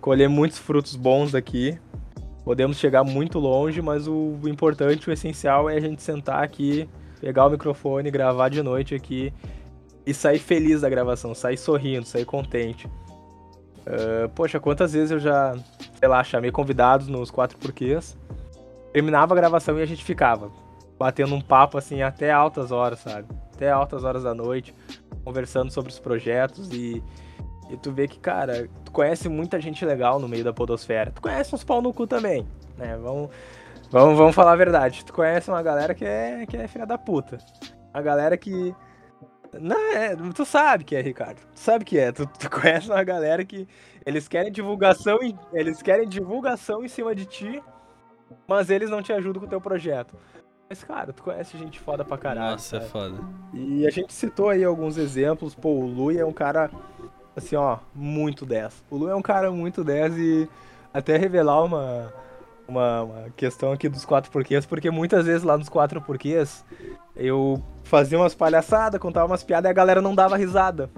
[0.02, 1.78] colher muitos frutos bons aqui.
[2.44, 7.46] Podemos chegar muito longe, mas o importante, o essencial é a gente sentar aqui pegar
[7.46, 9.34] o microfone, gravar de noite aqui
[10.06, 12.88] e sair feliz da gravação, sair sorrindo, sair contente.
[13.90, 15.56] Uh, poxa, quantas vezes eu já,
[15.98, 18.16] sei lá, chamei convidados nos quatro porquês,
[18.94, 20.52] terminava a gravação e a gente ficava
[21.00, 23.26] batendo um papo assim até altas horas, sabe?
[23.56, 24.76] Até altas horas da noite,
[25.24, 27.02] conversando sobre os projetos e,
[27.70, 31.10] e tu vê que, cara, tu conhece muita gente legal no meio da podosfera.
[31.12, 32.46] Tu conhece uns pau no cu também,
[32.78, 32.98] né?
[33.02, 33.30] Vamos,
[33.90, 35.06] vamos, vamos falar a verdade.
[35.06, 37.38] Tu conhece uma galera que é, que é filha da puta.
[37.94, 38.76] A galera que
[39.54, 41.38] não, é, tu sabe que é, Ricardo.
[41.38, 42.12] Tu sabe que é.
[42.12, 43.68] Tu, tu conhece uma galera que
[44.06, 45.20] eles querem divulgação
[45.54, 47.64] eles querem divulgação em cima de ti,
[48.48, 50.16] mas eles não te ajudam com o teu projeto.
[50.70, 52.52] Mas, cara, tu conhece gente foda pra caralho.
[52.52, 53.18] Nossa, é foda.
[53.54, 55.56] E a gente citou aí alguns exemplos.
[55.56, 56.70] Pô, o Lui é um cara,
[57.36, 58.86] assim, ó, muito 10.
[58.92, 60.50] O Lui é um cara muito 10 e
[60.94, 62.14] até revelar uma,
[62.68, 66.64] uma, uma questão aqui dos quatro porquês, porque muitas vezes lá nos quatro porquês
[67.20, 70.90] eu fazia umas palhaçadas, contava umas piadas e a galera não dava risada.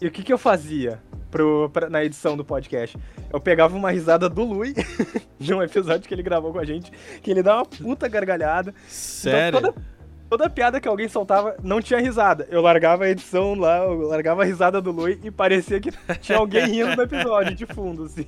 [0.00, 1.00] E o que que eu fazia
[1.30, 2.98] pro, pra, na edição do podcast?
[3.32, 4.74] Eu pegava uma risada do Lui,
[5.38, 6.90] de um episódio que ele gravou com a gente,
[7.22, 8.70] que ele dá uma puta gargalhada.
[8.70, 9.58] Então, Sério?
[9.58, 9.86] Então, toda,
[10.28, 12.46] toda piada que alguém soltava não tinha risada.
[12.50, 16.38] Eu largava a edição lá, eu largava a risada do Lui e parecia que tinha
[16.38, 18.26] alguém rindo no episódio de fundo, assim.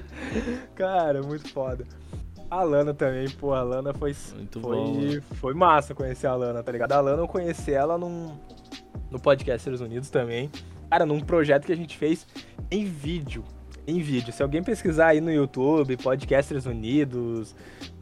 [0.74, 1.84] Cara, muito foda.
[2.54, 4.14] A Lana também, pô, a Lana foi.
[4.36, 5.20] Muito foi, bom.
[5.34, 6.92] foi massa conhecer a Lana, tá ligado?
[6.92, 8.30] A Lana eu conheci ela num,
[9.10, 10.48] no Podcasters Unidos também.
[10.88, 12.24] Cara, num projeto que a gente fez
[12.70, 13.42] em vídeo.
[13.88, 14.32] Em vídeo.
[14.32, 17.56] Se alguém pesquisar aí no YouTube, Podcasters Unidos,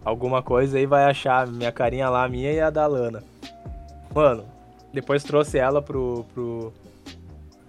[0.05, 3.24] alguma coisa aí, vai achar minha carinha lá, minha e a da Lana.
[4.14, 4.44] Mano,
[4.92, 6.74] depois trouxe ela pro, pro,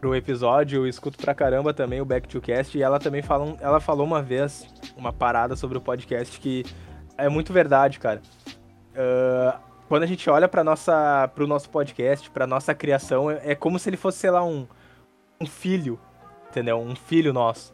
[0.04, 3.56] pro episódio, eu escuto pra caramba também o Back to Cast, e ela também fala,
[3.62, 6.66] ela falou uma vez uma parada sobre o podcast que
[7.18, 8.22] é muito verdade, cara.
[8.91, 13.56] Uh, quando a gente olha para nossa pro nosso podcast, pra nossa criação, é, é,
[13.56, 14.68] como se ele fosse, sei lá, um,
[15.39, 15.97] um filho,
[16.49, 16.80] entendeu?
[16.80, 17.74] Um filho nosso.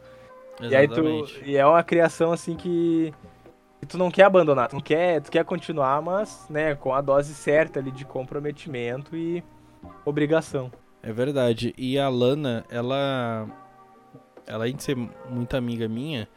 [0.61, 0.71] Exatamente.
[0.71, 3.11] E aí tu e é uma criação assim que,
[3.79, 7.33] que tu não quer abandonar, tu quer, tu quer continuar, mas, né, com a dose
[7.33, 9.43] certa ali de comprometimento e
[10.05, 10.71] obrigação.
[11.01, 11.73] É verdade.
[11.77, 13.47] E a Lana, ela.
[14.45, 14.97] Ela, além de ser
[15.29, 16.27] muito amiga minha,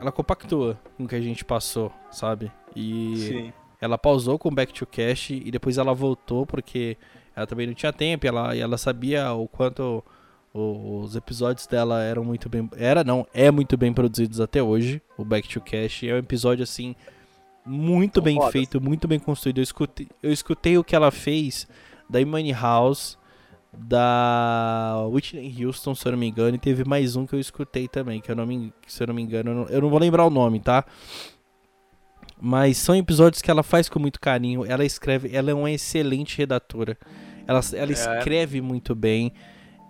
[0.00, 2.50] ela compactua com o que a gente passou, sabe?
[2.76, 3.52] E Sim.
[3.80, 6.96] ela pausou com o Back to Cash e depois ela voltou porque
[7.34, 10.02] ela também não tinha tempo e ela, ela sabia o quanto
[10.52, 12.70] os episódios dela eram muito bem.
[12.76, 15.02] Era, não, é muito bem produzidos até hoje.
[15.18, 16.94] O Back to Cash é um episódio assim.
[17.66, 19.58] Muito bem feito, muito bem construído.
[19.58, 21.66] Eu escutei, eu escutei o que ela fez
[22.08, 23.18] da Imani House,
[23.78, 27.88] da Whitney Houston, se eu não me engano, e teve mais um que eu escutei
[27.88, 29.98] também, que eu não me, se eu não me engano, eu não, eu não vou
[29.98, 30.84] lembrar o nome, tá?
[32.40, 36.36] Mas são episódios que ela faz com muito carinho, ela escreve, ela é uma excelente
[36.38, 36.96] redatora.
[37.46, 37.94] Ela, ela É.
[37.94, 39.32] escreve muito bem.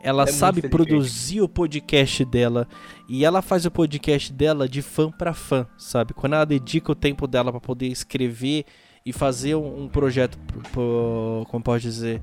[0.03, 2.69] Ela É sabe produzir o podcast dela
[3.09, 6.13] e ela faz o podcast dela de fã pra fã, sabe?
[6.13, 8.67] Quando ela dedica o tempo dela pra poder escrever
[9.07, 12.21] e fazer um, um projeto, pro, pro- como pode dizer,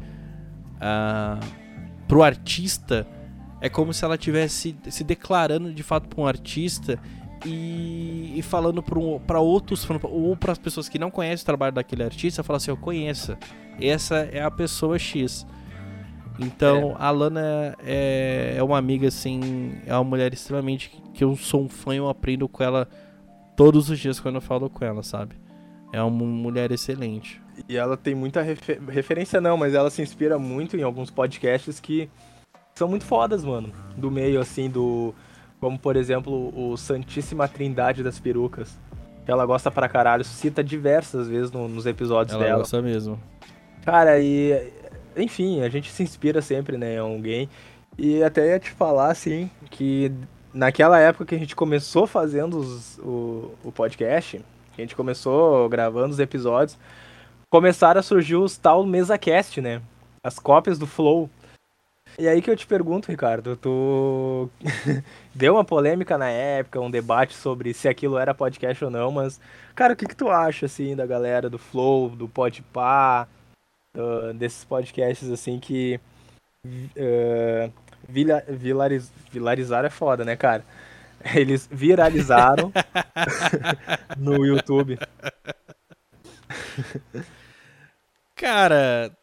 [0.82, 1.40] ah,
[2.08, 3.08] pro artista,
[3.62, 7.00] é como se ela tivesse se declarando de fato pra um artista
[7.46, 11.74] e, e falando pra pra outros ou para as pessoas que não conhecem o trabalho
[11.74, 13.38] daquele artista, falar assim, eu conheço,
[13.80, 15.46] essa é a pessoa X.
[16.40, 21.64] Então, a Lana é, é uma amiga, assim, é uma mulher extremamente que eu sou
[21.64, 22.88] um fã e eu aprendo com ela
[23.56, 25.36] todos os dias quando eu falo com ela, sabe?
[25.94, 27.41] É uma mulher excelente.
[27.68, 31.80] E ela tem muita refer- referência, não, mas ela se inspira muito em alguns podcasts
[31.80, 32.10] que
[32.76, 33.72] são muito fodas, mano.
[33.96, 35.14] Do meio, assim, do.
[35.60, 38.78] Como, por exemplo, o Santíssima Trindade das Perucas.
[39.28, 42.58] Ela gosta pra caralho, cita diversas vezes no- nos episódios Ela dela.
[42.60, 43.20] gosta mesmo.
[43.86, 44.72] Cara, e.
[45.16, 47.50] Enfim, a gente se inspira sempre, né, em alguém.
[47.98, 50.12] E até ia te falar, assim, que
[50.54, 54.38] naquela época que a gente começou fazendo os- o, o podcast,
[54.74, 56.78] que a gente começou gravando os episódios,
[57.52, 59.82] começaram a surgir os tal MesaCast, né?
[60.24, 61.30] As cópias do Flow.
[62.18, 64.50] E aí que eu te pergunto, Ricardo, tu
[65.36, 69.40] deu uma polêmica na época, um debate sobre se aquilo era podcast ou não, mas,
[69.76, 73.28] cara, o que que tu acha, assim, da galera do Flow, do Podpah,
[73.94, 76.00] do- desses podcasts, assim, que
[78.08, 80.66] vila- vilariz, vilarizaram é foda, né, cara?
[81.36, 82.72] Eles viralizaram
[84.18, 84.98] no YouTube.
[88.42, 89.16] Cara,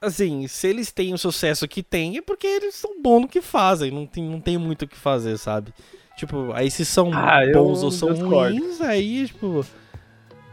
[0.00, 3.40] assim, se eles têm o sucesso que têm, é porque eles são bons no que
[3.40, 3.92] fazem.
[3.92, 5.72] Não tem, não tem muito o que fazer, sabe?
[6.16, 8.56] Tipo, aí se são Ah, bons ou são discordo.
[8.60, 9.64] ruins, aí, tipo.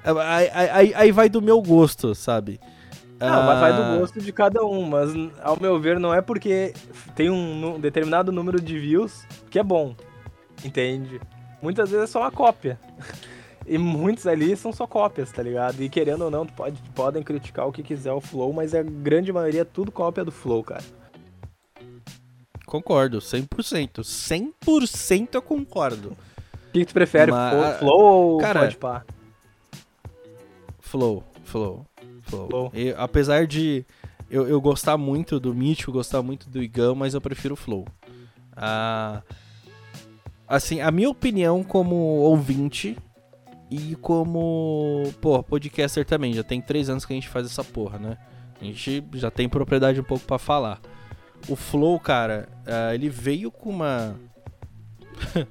[0.04, 2.60] Aí, aí- aí- aí vai do meu gosto, sabe?
[3.20, 5.10] Não, mas vai do gosto de cada um, mas
[5.44, 6.74] ao meu ver não é porque
[7.16, 9.96] tem um, um determinado número de views que é bom,
[10.66, 11.20] entende?
[11.62, 12.80] Muitas vezes é só uma cópia.
[13.66, 15.82] E muitos ali são só cópias, tá ligado?
[15.82, 19.32] E querendo ou não, pode, podem criticar o que quiser o Flow, mas a grande
[19.32, 20.84] maioria é tudo cópia do Flow, cara.
[22.66, 24.02] Concordo, 100%.
[24.02, 26.18] 100% eu concordo.
[26.70, 27.80] O que, que tu prefere, Mas...
[27.80, 29.06] Flow ou Cara, Podpah?
[30.80, 31.86] Flow, Flow,
[32.24, 32.48] Flow.
[32.48, 32.72] flow.
[32.74, 33.86] E, apesar de
[34.30, 37.86] eu, eu gostar muito do Mítico, gostar muito do Igão, mas eu prefiro o Flow.
[38.56, 39.22] Ah,
[40.48, 42.98] assim, a minha opinião como ouvinte
[43.72, 46.34] e como, pô, podcaster também.
[46.34, 48.18] Já tem três anos que a gente faz essa porra, né?
[48.60, 50.82] A gente já tem propriedade um pouco para falar.
[51.48, 54.20] O Flow, cara, uh, ele veio com uma.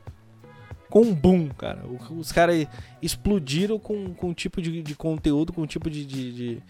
[0.91, 1.83] com um boom, cara.
[2.11, 2.67] Os caras
[3.01, 6.63] explodiram com, com um tipo de, de conteúdo, com um tipo de, de, de,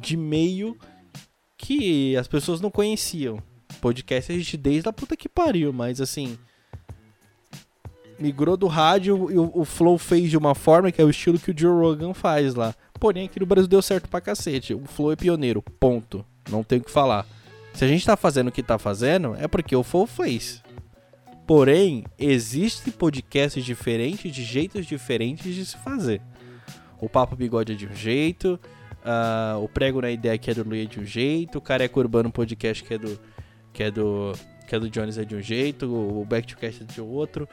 [0.00, 0.76] de meio
[1.56, 3.40] que as pessoas não conheciam.
[3.80, 6.36] Podcast a gente desde a puta que pariu, mas assim.
[8.18, 11.38] Migrou do rádio e o, o Flow fez de uma forma que é o estilo
[11.38, 12.74] que o Joe Rogan faz lá.
[12.98, 14.74] Porém, aqui no Brasil deu certo pra cacete.
[14.74, 16.24] O Flow é pioneiro, ponto.
[16.50, 17.26] Não tem o que falar.
[17.74, 20.62] Se a gente tá fazendo o que tá fazendo, é porque o Flow fez.
[21.46, 26.20] Porém, existem podcasts diferentes, de jeitos diferentes de se fazer.
[27.00, 28.58] O Papo Bigode é de um jeito,
[29.04, 32.00] uh, o Prego na Ideia que é do Luiz é de um jeito, o Careca
[32.00, 33.20] Urbano Podcast que é do
[33.72, 34.32] que é do
[34.66, 37.48] que é do Jones é de um jeito, o Back to Cast é de outro.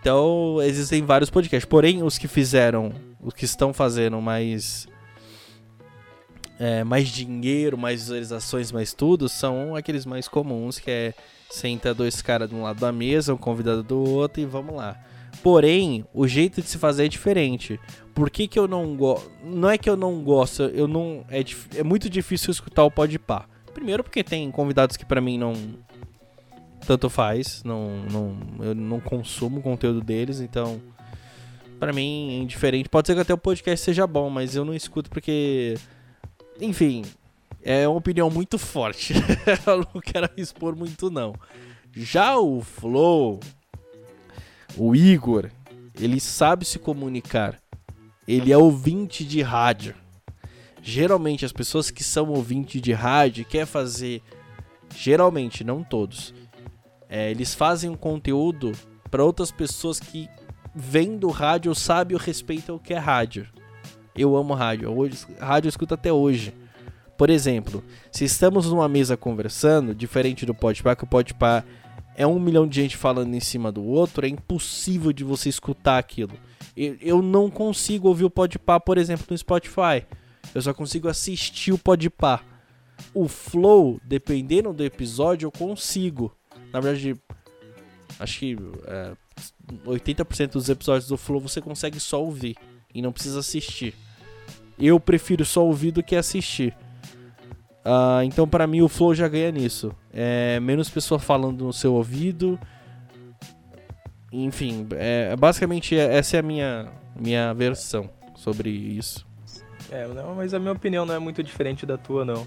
[0.00, 1.68] Então, existem vários podcasts.
[1.68, 4.88] Porém, os que fizeram, os que estão fazendo mais
[6.60, 11.14] é, mais dinheiro, mais visualizações, mais tudo, são aqueles mais comuns, que é
[11.48, 14.96] senta dois caras de um lado da mesa, um convidado do outro e vamos lá.
[15.42, 17.80] Porém, o jeito de se fazer é diferente.
[18.14, 19.30] Por que, que eu não gosto?
[19.42, 21.42] Não é que eu não gosto, eu não é,
[21.76, 23.46] é muito difícil escutar o Podpah.
[23.72, 25.54] Primeiro porque tem convidados que para mim não
[26.86, 30.80] tanto faz, não, não eu não consumo o conteúdo deles, então
[31.78, 32.88] para mim é indiferente.
[32.88, 35.76] Pode ser que até o podcast seja bom, mas eu não escuto porque
[36.60, 37.04] enfim,
[37.62, 39.14] é uma opinião muito forte.
[39.66, 41.34] Eu não quero expor muito, não.
[41.92, 43.40] Já o Flow,
[44.76, 45.50] o Igor,
[45.98, 47.58] ele sabe se comunicar.
[48.26, 49.94] Ele é ouvinte de rádio.
[50.82, 54.22] Geralmente, as pessoas que são ouvinte de rádio quer fazer.
[54.96, 56.32] Geralmente, não todos.
[57.10, 58.70] É, eles fazem um conteúdo
[59.10, 60.28] para outras pessoas que
[60.72, 63.48] vêm do rádio, sabem o respeito ao que é rádio.
[64.14, 64.96] Eu amo rádio.
[64.96, 66.54] Hoje, rádio eu escuto até hoje.
[67.18, 67.82] Por exemplo,
[68.12, 71.64] se estamos numa mesa conversando, diferente do Podpah, que o Podpah
[72.14, 75.98] é um milhão de gente falando em cima do outro, é impossível de você escutar
[75.98, 76.32] aquilo.
[76.76, 80.06] Eu não consigo ouvir o Podpah, por exemplo, no Spotify.
[80.54, 82.42] Eu só consigo assistir o Podpah.
[83.12, 86.32] O Flow, dependendo do episódio, eu consigo.
[86.72, 87.16] Na verdade,
[88.18, 88.56] acho que
[88.86, 89.12] é,
[89.86, 92.56] 80% dos episódios do Flow você consegue só ouvir
[92.94, 93.94] e não precisa assistir.
[94.78, 96.74] Eu prefiro só ouvir do que assistir.
[97.84, 99.94] Uh, então, para mim, o Flow já ganha nisso.
[100.12, 102.58] É menos pessoa falando no seu ouvido.
[104.32, 109.26] Enfim, é, basicamente essa é a minha, minha versão sobre isso.
[109.90, 112.46] É, não, mas a minha opinião não é muito diferente da tua, não.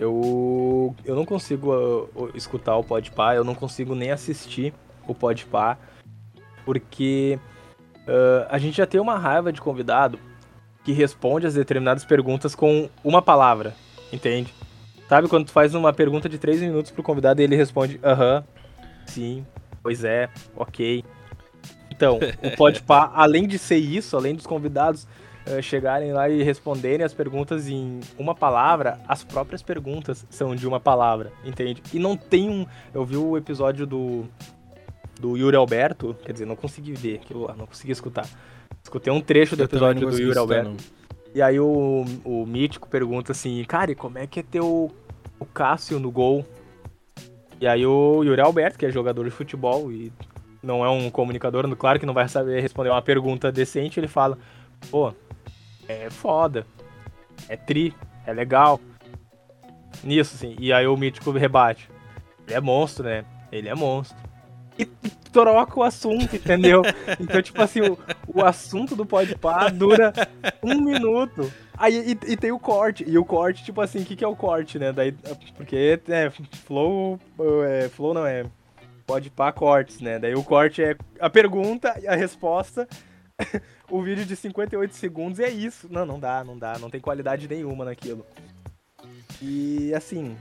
[0.00, 4.72] Eu, eu não consigo uh, escutar o Podpah, eu não consigo nem assistir
[5.06, 5.76] o Podpah,
[6.64, 7.38] porque
[8.08, 10.18] uh, a gente já tem uma raiva de convidado
[10.82, 13.74] que responde as determinadas perguntas com uma palavra,
[14.10, 14.54] entende?
[15.06, 18.42] Sabe quando tu faz uma pergunta de três minutos pro convidado e ele responde aham,
[19.04, 19.44] sim,
[19.82, 21.04] pois é, ok.
[21.90, 25.08] Então, o Podpah, além de ser isso, além dos convidados uh,
[25.62, 30.78] chegarem lá e responderem as perguntas em uma palavra, as próprias perguntas são de uma
[30.78, 31.82] palavra, entende?
[31.92, 32.66] E não tem um...
[32.94, 34.28] Eu vi o episódio do
[35.20, 38.26] do Yuri Alberto, quer dizer, não consegui ver aquilo lá, não consegui escutar.
[38.82, 40.82] Escutei um trecho do episódio do Yuri Alberto.
[41.34, 44.90] E aí o, o Mítico pergunta assim, cara, como é que é ter o,
[45.38, 46.44] o Cássio no gol?
[47.60, 50.10] E aí o Yuri Alberto, que é jogador de futebol e
[50.62, 54.38] não é um comunicador, claro que não vai saber responder uma pergunta decente, ele fala,
[54.90, 55.12] pô,
[55.88, 56.66] é foda,
[57.48, 57.94] é tri,
[58.26, 58.80] é legal.
[60.02, 60.56] Nisso, assim.
[60.58, 61.90] E aí o Mítico rebate.
[62.46, 63.24] Ele é monstro, né?
[63.52, 64.16] Ele é monstro
[64.80, 66.82] e troca o assunto, entendeu?
[67.20, 70.12] Então, tipo assim, o, o assunto do Podpah dura
[70.62, 71.52] um minuto.
[71.76, 73.04] Aí e, e, tem o corte.
[73.06, 74.92] E o corte, tipo assim, o que, que é o corte, né?
[74.92, 75.12] Daí,
[75.56, 76.30] porque é,
[76.64, 77.18] flow.
[77.68, 78.44] É, flow não é.
[79.06, 80.18] Podpah cortes, né?
[80.18, 82.88] Daí o corte é a pergunta e a resposta.
[83.90, 85.88] o vídeo de 58 segundos é isso.
[85.90, 88.24] Não, não dá, não dá, não tem qualidade nenhuma naquilo.
[89.40, 90.36] E assim,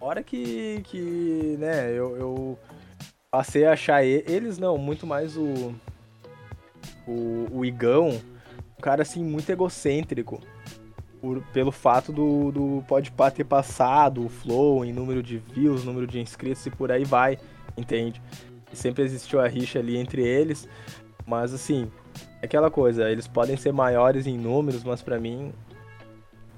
[0.00, 2.58] hora que, que né, eu, eu
[3.30, 5.74] passei a achar eles, não, muito mais o,
[7.06, 8.20] o, o Igão,
[8.78, 10.40] um cara assim, muito egocêntrico.
[11.20, 16.06] Por, pelo fato do, do Podpah ter passado o Flow em número de views, número
[16.06, 17.38] de inscritos e por aí vai,
[17.76, 18.22] entende?
[18.72, 20.66] E sempre existiu a rixa ali entre eles,
[21.30, 21.88] mas assim,
[22.42, 25.52] aquela coisa, eles podem ser maiores em números, mas para mim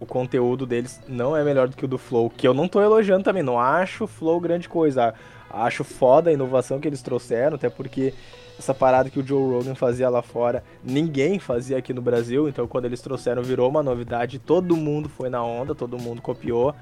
[0.01, 2.81] o conteúdo deles não é melhor do que o do Flow, que eu não tô
[2.81, 5.13] elogiando também, não acho o Flow grande coisa.
[5.51, 8.15] Acho foda a inovação que eles trouxeram, até porque
[8.59, 12.67] essa parada que o Joe Rogan fazia lá fora, ninguém fazia aqui no Brasil, então
[12.67, 16.75] quando eles trouxeram virou uma novidade, todo mundo foi na onda, todo mundo copiou.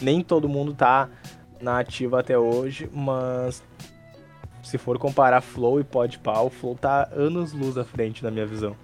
[0.00, 1.08] Nem todo mundo tá
[1.60, 3.62] na ativa até hoje, mas
[4.62, 8.46] se for comparar Flow e Podpah, o Flow tá anos luz à frente na minha
[8.46, 8.76] visão.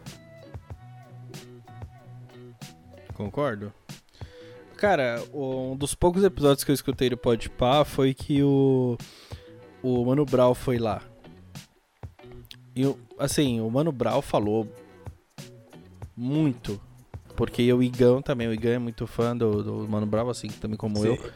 [3.14, 3.72] Concordo.
[4.76, 8.96] Cara, um dos poucos episódios que eu escutei do Podpah foi que o
[9.82, 11.02] o Mano Brown foi lá.
[12.74, 12.82] E
[13.18, 14.68] assim, o Mano Brown falou
[16.16, 16.80] muito,
[17.36, 20.76] porque o Igão também, o Igão é muito fã do, do Mano Brown, assim também
[20.76, 21.08] como Sim.
[21.08, 21.32] eu.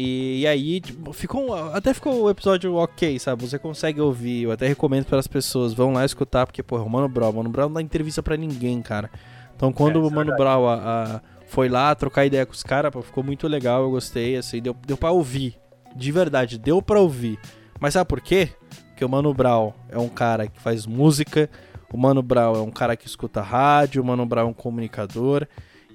[0.00, 3.44] E, e, aí, tipo, ficou, até ficou o episódio ok, sabe?
[3.44, 6.88] Você consegue ouvir, eu até recomendo para as pessoas, vão lá escutar, porque, porra, o
[6.88, 9.10] Mano Brown, o Mano Brown não dá entrevista para ninguém, cara.
[9.56, 12.92] Então, quando é, o Mano Brown a, a, foi lá trocar ideia com os caras,
[13.04, 15.58] ficou muito legal, eu gostei, assim, deu, deu pra ouvir.
[15.96, 17.36] De verdade, deu pra ouvir.
[17.80, 18.50] Mas sabe por quê?
[18.90, 21.50] Porque o Mano Brown é um cara que faz música,
[21.92, 25.44] o Mano Brown é um cara que escuta rádio, o Mano Brown é um comunicador.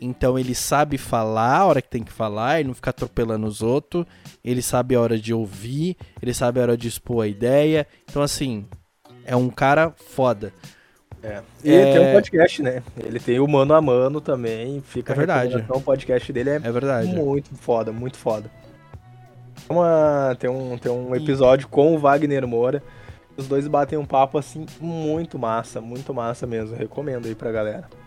[0.04, 3.62] Então ele sabe falar a hora que tem que falar e não ficar atropelando os
[3.62, 4.06] outros.
[4.44, 7.88] Ele sabe a hora de ouvir, ele sabe a hora de expor a ideia.
[8.10, 8.66] Então, assim,
[9.26, 10.52] é um cara foda.
[11.24, 11.42] É.
[11.64, 11.94] E é...
[11.94, 12.84] tem um podcast, né?
[12.98, 14.82] Ele tem o mano a mano também.
[14.82, 15.66] Fica é verdade.
[15.70, 17.08] O podcast dele é, é verdade.
[17.08, 18.52] muito foda, muito foda.
[19.70, 22.84] Uma, tem, um, tem um episódio com o Wagner Moura.
[23.38, 26.76] Os dois batem um papo assim muito massa, muito massa mesmo.
[26.76, 28.03] Recomendo aí pra galera.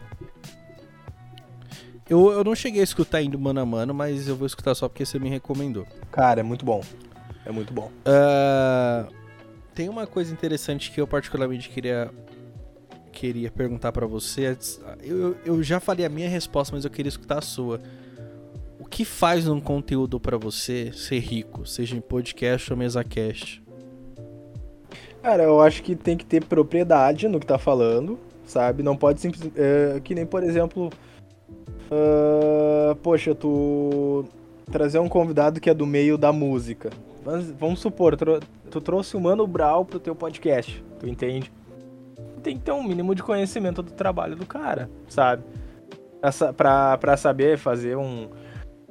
[2.09, 4.89] Eu, eu não cheguei a escutar ainda mano a mano, mas eu vou escutar só
[4.89, 5.87] porque você me recomendou.
[6.13, 6.81] Cara, é muito bom.
[7.45, 7.91] É muito bom.
[8.07, 9.13] Uh,
[9.75, 12.11] tem uma coisa interessante que eu particularmente queria
[13.13, 14.57] queria perguntar para você.
[15.03, 17.81] Eu, eu já falei a minha resposta, mas eu queria escutar a sua.
[18.79, 23.63] O que faz um conteúdo para você ser rico, seja em podcast ou mesa cast?
[25.23, 28.83] Cara, eu acho que tem que ter propriedade no que tá falando, sabe?
[28.83, 29.55] Não pode simplesmente.
[29.59, 30.91] É, que nem, por exemplo.
[31.91, 34.25] Uh, poxa, tu
[34.71, 36.91] trazer um convidado que é do meio da música.
[37.59, 38.17] Vamos supor,
[38.71, 41.51] tu trouxe o Mano Brau pro teu podcast, tu entende?
[42.47, 45.43] tem que ter um mínimo de conhecimento do trabalho do cara, sabe?
[46.57, 48.29] Pra, pra saber fazer um.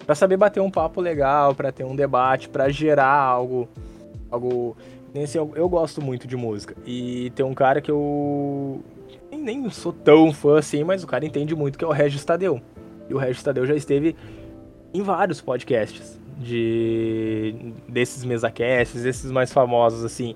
[0.06, 3.70] Pra saber bater um papo legal, pra ter um debate, pra gerar algo.
[4.30, 4.76] Algo.
[5.14, 6.76] Nesse, eu, eu gosto muito de música.
[6.86, 8.84] E tem um cara que eu.
[9.46, 12.60] Nem, sou tão fã assim, mas o cara entende muito, que é o Regis Tadeu.
[13.08, 14.16] E o Regis Tadeu já esteve
[14.91, 17.54] em vários podcasts de
[17.88, 20.36] desses mesacasts, desses mais famosos assim.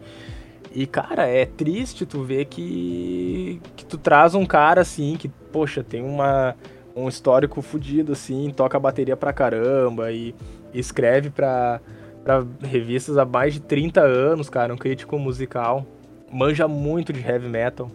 [0.71, 5.83] E, cara, é triste tu ver que, que tu traz um cara assim, que, poxa,
[5.83, 6.55] tem uma,
[6.95, 10.35] um histórico fodido, assim, toca bateria pra caramba e,
[10.71, 11.81] escreve pra,
[12.23, 15.83] pra revistas há mais de 30 anos, cara, um crítico musical.
[16.31, 17.89] Manja muito de heavy metal,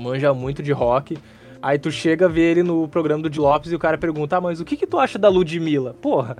[0.00, 1.16] manja muito de rock.
[1.62, 4.36] Aí tu chega a ver ele no programa do Di Lopes e o cara pergunta:
[4.36, 5.94] ah, mas o que, que tu acha da Ludmilla?
[5.94, 6.36] Porra,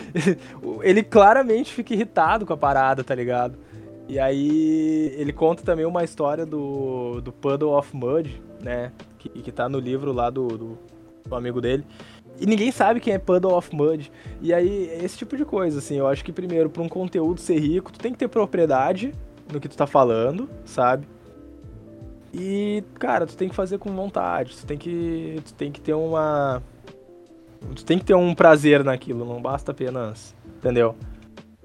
[0.82, 3.58] ele claramente fica irritado com a parada, tá ligado?
[4.06, 8.92] E aí ele conta também uma história do, do Puddle of Mud, né?
[9.18, 10.78] Que, que tá no livro lá do, do,
[11.26, 11.86] do amigo dele.
[12.38, 14.12] E ninguém sabe quem é Puddle of Mud.
[14.42, 17.58] E aí, esse tipo de coisa, assim, eu acho que primeiro, para um conteúdo ser
[17.58, 19.14] rico, tu tem que ter propriedade
[19.50, 21.06] no que tu tá falando, sabe?
[22.36, 25.94] E, cara, tu tem que fazer com vontade, tu tem que, tu tem que ter
[25.94, 26.60] uma...
[27.76, 30.96] Tu tem que ter um prazer naquilo, não basta apenas, entendeu?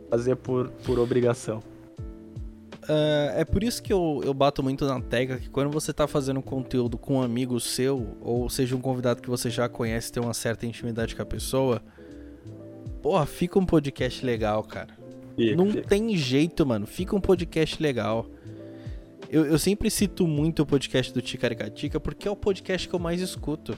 [0.10, 1.62] Fazer por, por obrigação.
[2.84, 6.08] Uh, é por isso que eu, eu bato muito na tecla que quando você tá
[6.08, 10.24] fazendo conteúdo com um amigo seu, ou seja, um convidado que você já conhece, tem
[10.24, 11.82] uma certa intimidade com a pessoa,
[13.02, 14.98] porra, fica um podcast legal, cara.
[15.36, 15.88] Fica, Não fica.
[15.88, 16.86] tem jeito, mano.
[16.86, 18.26] Fica um podcast legal.
[19.30, 23.00] Eu, eu sempre cito muito o podcast do Ticaricatica porque é o podcast que eu
[23.00, 23.78] mais escuto.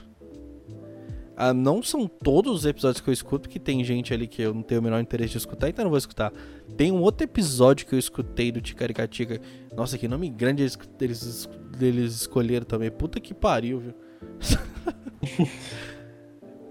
[1.36, 4.54] Ah, não são todos os episódios que eu escuto, que tem gente ali que eu
[4.54, 6.32] não tenho o menor interesse de escutar, então eu não vou escutar.
[6.76, 9.40] Tem um outro episódio que eu escutei do Ticaricatica.
[9.76, 11.48] Nossa, que nome grande eles, eles,
[11.80, 12.90] eles escolheram também.
[12.90, 13.94] Puta que pariu, viu?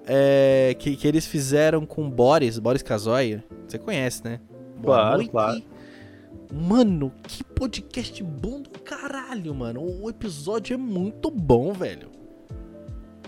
[0.06, 3.44] é, que, que eles fizeram com Boris, Boris Casoy.
[3.68, 4.40] Você conhece, né?
[4.82, 5.62] Claro, claro.
[6.52, 9.82] Mano, que podcast bom do caralho, mano.
[9.82, 12.10] O episódio é muito bom, velho.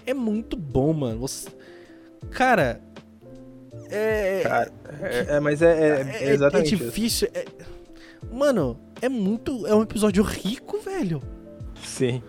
[0.05, 1.19] É muito bom, mano.
[1.21, 1.49] Você...
[2.32, 2.82] Cara.
[3.89, 4.41] É.
[4.43, 4.71] Cara,
[5.01, 6.74] é, é, mas é, é, é, é exatamente.
[6.74, 7.30] É difícil.
[7.34, 7.45] É...
[8.32, 9.65] Mano, é muito.
[9.67, 11.21] É um episódio rico, velho.
[11.82, 12.21] Sim.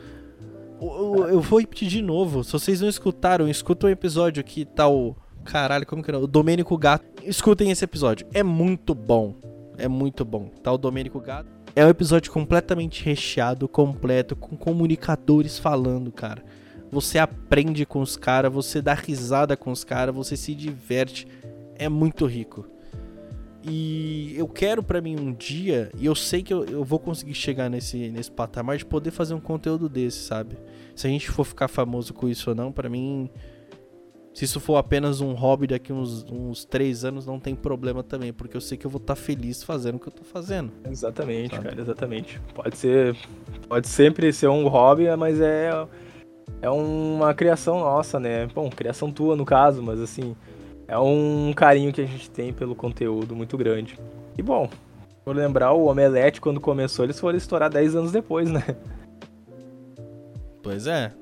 [0.81, 2.45] Eu, eu, vou repetir de novo.
[2.45, 5.17] Se vocês não escutaram, escuta o episódio que tá o.
[5.45, 6.23] Caralho, como que não?
[6.23, 7.05] O Domênico Gato.
[7.25, 8.27] Escutem esse episódio.
[8.33, 9.35] É muito bom.
[9.77, 10.49] É muito bom.
[10.63, 11.49] Tá o Domênico Gato.
[11.77, 16.45] É um episódio completamente recheado, completo, com comunicadores falando, cara.
[16.91, 21.27] Você aprende com os caras, você dá risada com os caras, você se diverte.
[21.77, 22.67] É muito rico.
[23.67, 27.33] E eu quero para mim um dia, e eu sei que eu, eu vou conseguir
[27.33, 30.57] chegar nesse, nesse patamar de poder fazer um conteúdo desse, sabe?
[30.95, 33.31] Se a gente for ficar famoso com isso ou não, para mim
[34.35, 38.33] se isso for apenas um hobby daqui uns, uns três anos, não tem problema também,
[38.33, 40.73] porque eu sei que eu vou estar tá feliz fazendo o que eu tô fazendo.
[40.91, 41.69] Exatamente, sabe?
[41.69, 42.41] cara, exatamente.
[42.53, 43.17] Pode ser.
[43.69, 45.71] Pode sempre ser um hobby, mas é.
[46.61, 48.47] É uma criação nossa, né?
[48.47, 50.35] Bom, criação tua no caso, mas assim.
[50.89, 53.99] É um carinho que a gente tem pelo conteúdo muito grande.
[54.37, 54.69] E bom,
[55.25, 58.63] por lembrar, o Omelete, quando começou, eles foram estourar 10 anos depois, né?
[60.63, 61.13] Pois é,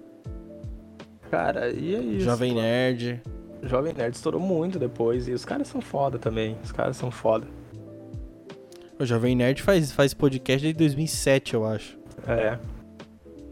[1.33, 2.27] Cara, e é isso.
[2.27, 2.61] Jovem mano.
[2.61, 3.23] Nerd.
[3.63, 5.27] Jovem Nerd estourou muito depois.
[5.27, 6.59] E os caras são foda também.
[6.63, 7.47] Os caras são foda.
[8.99, 11.99] O Jovem Nerd faz, faz podcast desde 2007, eu acho.
[12.29, 12.59] É.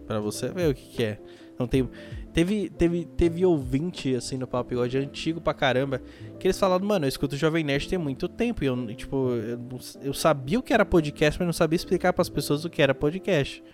[0.07, 1.18] Pra você ver o que, que é.
[1.59, 1.89] Não tem.
[2.35, 6.03] Teve, teve, teve ouvinte, assim, no Papo Bigode antigo pra caramba,
[6.39, 8.62] que eles falaram, mano, eu escuto o Jovem Nerd tem muito tempo.
[8.62, 9.59] E eu, tipo, eu,
[10.03, 12.83] eu sabia o que era podcast, mas não sabia explicar para as pessoas o que
[12.83, 13.64] era podcast.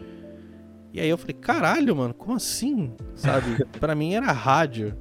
[0.97, 2.95] E aí eu falei, caralho, mano, como assim?
[3.15, 3.67] Sabe?
[3.79, 4.97] para mim era rádio.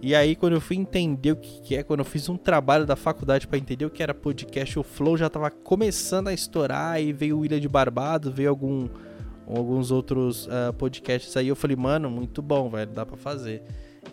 [0.00, 2.94] E aí, quando eu fui entender o que é, quando eu fiz um trabalho da
[2.94, 7.12] faculdade para entender o que era podcast, o Flow já tava começando a estourar e
[7.12, 8.88] veio o Ilha de Barbado, veio algum,
[9.48, 11.48] alguns outros uh, podcasts aí.
[11.48, 13.64] Eu falei, mano, muito bom, velho, dá para fazer.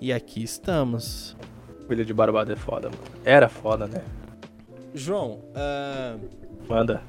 [0.02, 1.38] E aqui estamos.
[1.88, 3.04] O Ilha de Barbado é foda, mano.
[3.24, 4.02] Era foda, né?
[4.96, 6.20] João, uh...
[6.68, 7.04] manda.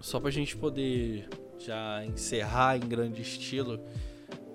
[0.00, 1.28] Só pra gente poder
[1.66, 3.80] já encerrar em grande estilo,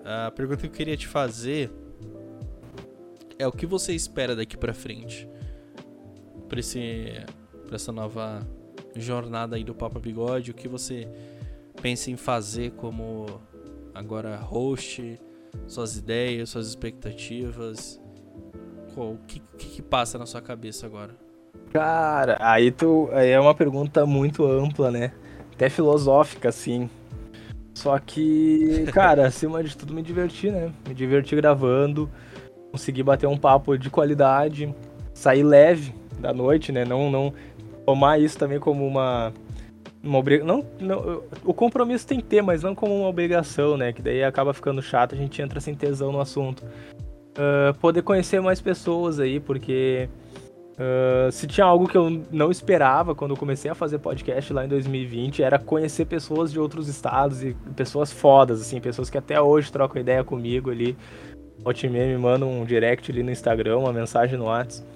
[0.04, 1.70] a pergunta que eu queria te fazer
[3.38, 5.28] é o que você espera daqui para frente
[6.48, 7.24] para esse
[7.66, 8.46] para essa nova
[8.96, 11.08] jornada aí do Papa Bigode, o que você
[11.80, 13.26] pensa em fazer como
[13.94, 15.20] agora host,
[15.68, 18.00] suas ideias, suas expectativas,
[18.96, 21.14] o que, que, que passa na sua cabeça agora?
[21.72, 25.12] Cara, aí tu aí é uma pergunta muito ampla, né?
[25.54, 26.90] Até filosófica, assim.
[27.74, 30.72] Só que, cara, acima de tudo me diverti, né?
[30.86, 32.10] Me diverti gravando,
[32.70, 34.74] consegui bater um papo de qualidade,
[35.14, 36.84] sair leve da noite, né?
[36.84, 37.32] Não, não
[37.86, 39.32] tomar isso também como uma
[40.02, 40.64] uma obrigação.
[40.80, 43.92] Não, não, o compromisso tem que ter, mas não como uma obrigação, né?
[43.92, 46.64] Que daí acaba ficando chato, a gente entra sem tesão no assunto.
[47.30, 50.08] Uh, poder conhecer mais pessoas aí, porque
[50.80, 54.64] Uh, se tinha algo que eu não esperava quando eu comecei a fazer podcast lá
[54.64, 59.38] em 2020, era conhecer pessoas de outros estados e pessoas fodas, assim, pessoas que até
[59.38, 60.96] hoje trocam ideia comigo ali.
[61.62, 64.88] O time me manda um direct ali no Instagram, uma mensagem no WhatsApp.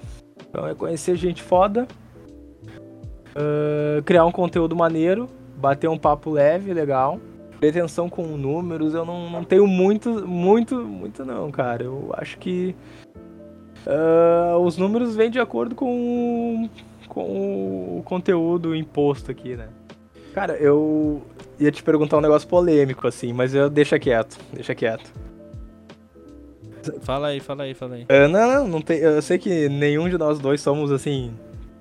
[0.48, 1.86] Então é conhecer gente foda,
[3.36, 7.20] uh, criar um conteúdo maneiro, bater um papo leve, legal.
[7.60, 11.84] Pretensão com números, eu não, não tenho muito, muito, muito não, cara.
[11.84, 12.74] Eu acho que
[13.86, 16.68] Uh, os números vêm de acordo com,
[17.08, 19.68] com o conteúdo imposto aqui, né?
[20.32, 21.22] Cara, eu
[21.60, 25.12] ia te perguntar um negócio polêmico, assim, mas eu deixa quieto, deixa quieto.
[27.02, 28.02] Fala aí, fala aí, fala aí.
[28.02, 31.32] Uh, não, não, não tem, eu sei que nenhum de nós dois somos, assim,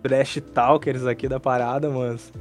[0.01, 2.31] trash talkers aqui da parada, mas...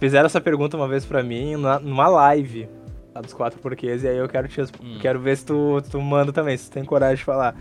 [0.00, 2.68] Fizeram essa pergunta uma vez pra mim numa live
[3.14, 4.98] a dos quatro porquês, e aí eu quero te hum.
[5.00, 7.56] quero ver se tu, tu manda também, se tu tem coragem de falar.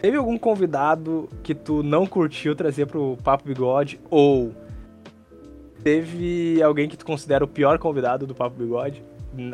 [0.00, 4.00] Teve algum convidado que tu não curtiu trazer pro Papo Bigode?
[4.08, 4.54] Ou
[5.82, 9.04] teve alguém que tu considera o pior convidado do Papo Bigode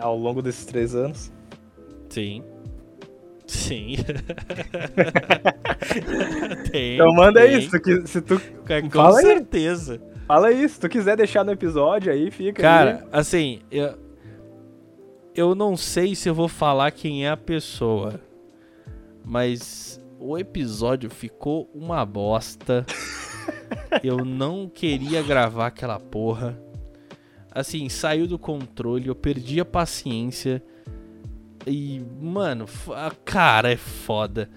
[0.01, 1.33] ao longo desses três anos?
[2.09, 2.45] Sim.
[3.47, 3.97] Sim.
[6.71, 7.59] tem, então manda tem.
[7.59, 7.71] isso,
[8.07, 8.41] se tu.
[8.91, 9.95] Com fala certeza.
[9.95, 10.01] Aí.
[10.27, 12.61] Fala isso, se tu quiser deixar no episódio aí, fica.
[12.61, 13.09] Cara, aí.
[13.13, 13.95] assim, eu,
[15.37, 18.21] eu não sei se eu vou falar quem é a pessoa.
[19.23, 22.87] mas o episódio ficou uma bosta.
[24.03, 26.59] eu não queria gravar aquela porra.
[27.51, 30.63] Assim, saiu do controle, eu perdi a paciência.
[31.67, 32.67] E, mano,
[33.25, 34.49] cara, é foda.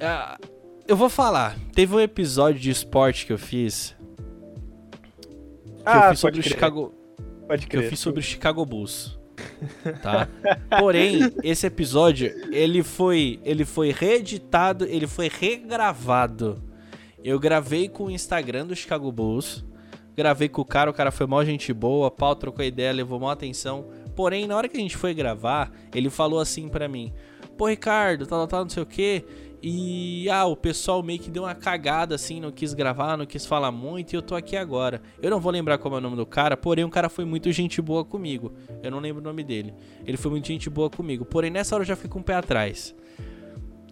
[0.00, 0.38] Ah,
[0.86, 1.58] eu vou falar.
[1.74, 3.96] Teve um episódio de esporte que eu fiz.
[5.78, 6.94] Que ah, eu fiz sobre o Chicago.
[7.46, 7.80] Pode crer.
[7.80, 9.17] Que eu fiz sobre o Chicago Bulls.
[10.02, 10.28] Tá?
[10.78, 16.62] Porém, esse episódio, ele foi, ele foi reeditado, ele foi regravado.
[17.22, 19.64] Eu gravei com o Instagram do Chicago Bulls.
[20.16, 23.30] Gravei com o cara, o cara foi mó gente boa, pau trocou ideia, levou mó
[23.30, 23.86] atenção.
[24.16, 27.12] Porém, na hora que a gente foi gravar, ele falou assim para mim:
[27.56, 29.24] Pô, Ricardo, tal, tal, não sei o que.
[29.62, 33.44] E ah, o pessoal meio que deu uma cagada assim, não quis gravar, não quis
[33.44, 35.02] falar muito e eu tô aqui agora.
[35.20, 37.50] Eu não vou lembrar como é o nome do cara, porém o cara foi muito
[37.50, 38.52] gente boa comigo.
[38.82, 39.74] Eu não lembro o nome dele.
[40.06, 41.24] Ele foi muito gente boa comigo.
[41.24, 42.94] Porém nessa hora eu já fico com um pé atrás.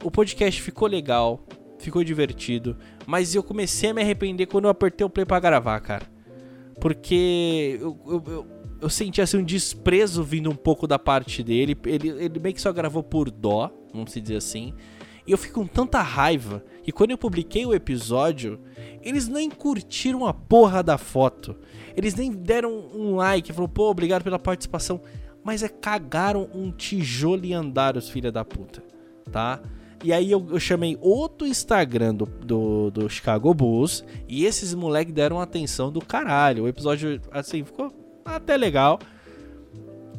[0.04, 1.44] O podcast ficou legal,
[1.78, 5.80] ficou divertido, mas eu comecei a me arrepender quando eu apertei o play para gravar,
[5.80, 6.06] cara.
[6.80, 8.46] Porque eu, eu, eu,
[8.82, 11.76] eu senti assim um desprezo vindo um pouco da parte dele.
[11.86, 14.74] Ele, ele meio que só gravou por dó, vamos dizer assim.
[15.26, 18.60] E eu fico com tanta raiva que quando eu publiquei o episódio,
[19.02, 21.56] eles nem curtiram a porra da foto.
[21.96, 25.00] Eles nem deram um like, falou, pô, obrigado pela participação.
[25.42, 28.82] Mas é cagaram um tijolo e andaram, os filha da puta,
[29.30, 29.60] tá?
[30.04, 35.14] E aí eu, eu, chamei outro Instagram do, do, do Chicago Bulls e esses moleques
[35.14, 36.64] deram atenção do caralho.
[36.64, 37.92] O episódio, assim, ficou
[38.24, 38.98] até legal.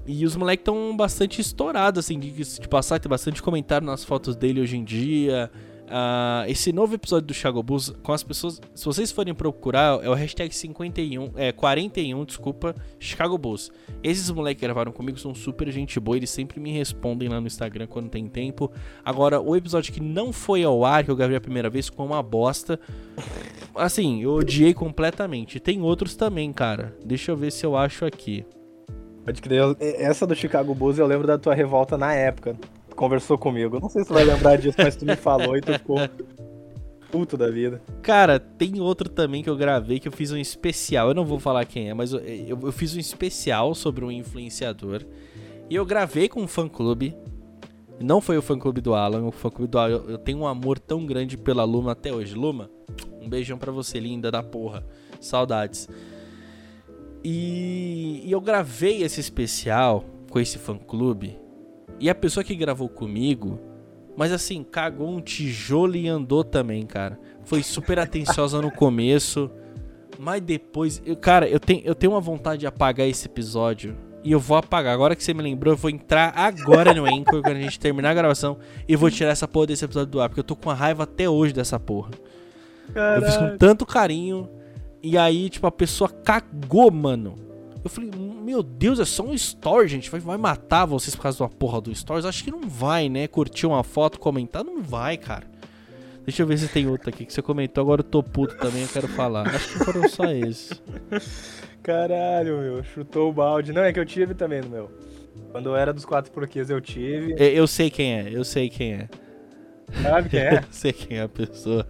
[0.08, 4.38] E os moleques estão bastante estourados, assim, de, de passar, tem bastante comentário nas fotos
[4.38, 5.51] dele hoje em dia.
[5.88, 8.62] Uh, esse novo episódio do Chicago Bulls, com as pessoas.
[8.76, 13.70] Se vocês forem procurar, é o hashtag 51, é 41, desculpa, Chicago Bulls.
[14.03, 17.47] Esses moleques que gravaram comigo são super gente boa, eles sempre me respondem lá no
[17.47, 18.72] Instagram quando tem tempo.
[19.03, 22.05] Agora, o episódio que não foi ao ar, que eu gravei a primeira vez, ficou
[22.05, 22.80] uma bosta.
[23.76, 25.60] Assim, eu odiei completamente.
[25.60, 26.97] Tem outros também, cara.
[27.03, 28.45] Deixa eu ver se eu acho aqui.
[29.28, 29.75] Pode crer.
[29.82, 32.55] Essa do Chicago Bulls eu lembro da tua revolta na época.
[32.89, 33.78] Tu conversou comigo.
[33.78, 35.97] Não sei se tu vai lembrar disso, mas tu me falou e tu ficou
[37.11, 37.82] puto da vida.
[38.01, 41.09] Cara, tem outro também que eu gravei que eu fiz um especial.
[41.09, 44.09] Eu não vou falar quem é, mas eu, eu, eu fiz um especial sobre um
[44.09, 45.03] influenciador.
[45.69, 47.13] E eu gravei com um fã clube.
[47.99, 49.91] Não foi o fã clube do Alan, o fã clube do Alan.
[49.91, 52.34] Eu, eu tenho um amor tão grande pela Luma até hoje.
[52.34, 52.69] Luma,
[53.21, 54.86] um beijão pra você, linda da porra.
[55.19, 55.89] Saudades.
[57.24, 61.38] E, e eu gravei esse especial com esse fã clube.
[61.99, 63.59] E a pessoa que gravou comigo,
[64.15, 67.20] mas assim, cagou um tijolo e andou também, cara.
[67.43, 69.49] Foi super atenciosa no começo.
[70.20, 73.95] Mas depois, eu, cara, eu tenho, eu tenho uma vontade de apagar esse episódio.
[74.24, 74.93] E eu vou apagar.
[74.93, 78.09] Agora que você me lembrou, eu vou entrar agora no Anchor quando a gente terminar
[78.09, 78.57] a gravação.
[78.88, 80.30] E vou tirar essa porra desse episódio do ar.
[80.30, 82.11] Porque eu tô com uma raiva até hoje dessa porra.
[82.93, 83.24] Caralho.
[83.24, 84.49] Eu fiz com tanto carinho.
[85.08, 87.36] E aí, tipo, a pessoa cagou, mano.
[87.82, 88.12] Eu falei,
[88.43, 90.10] meu Deus, é só um story, gente.
[90.10, 92.26] Vai, vai matar vocês por causa de uma porra do stories?
[92.26, 93.26] Acho que não vai, né?
[93.26, 95.47] Curtir uma foto, comentar, não vai, cara.
[96.26, 97.82] Deixa eu ver se tem outro aqui que você comentou.
[97.82, 99.47] Agora eu tô puto também, eu quero falar.
[99.47, 100.82] Acho que foram só esses.
[101.82, 102.84] Caralho, meu.
[102.84, 103.72] Chutou o balde.
[103.72, 104.91] Não, é que eu tive também no meu.
[105.53, 107.34] Quando eu era dos quatro porquês, eu tive.
[107.38, 109.10] Eu, eu sei quem é, eu sei quem é.
[110.01, 110.63] Sabe quem é?
[110.69, 111.85] sei quem é a pessoa.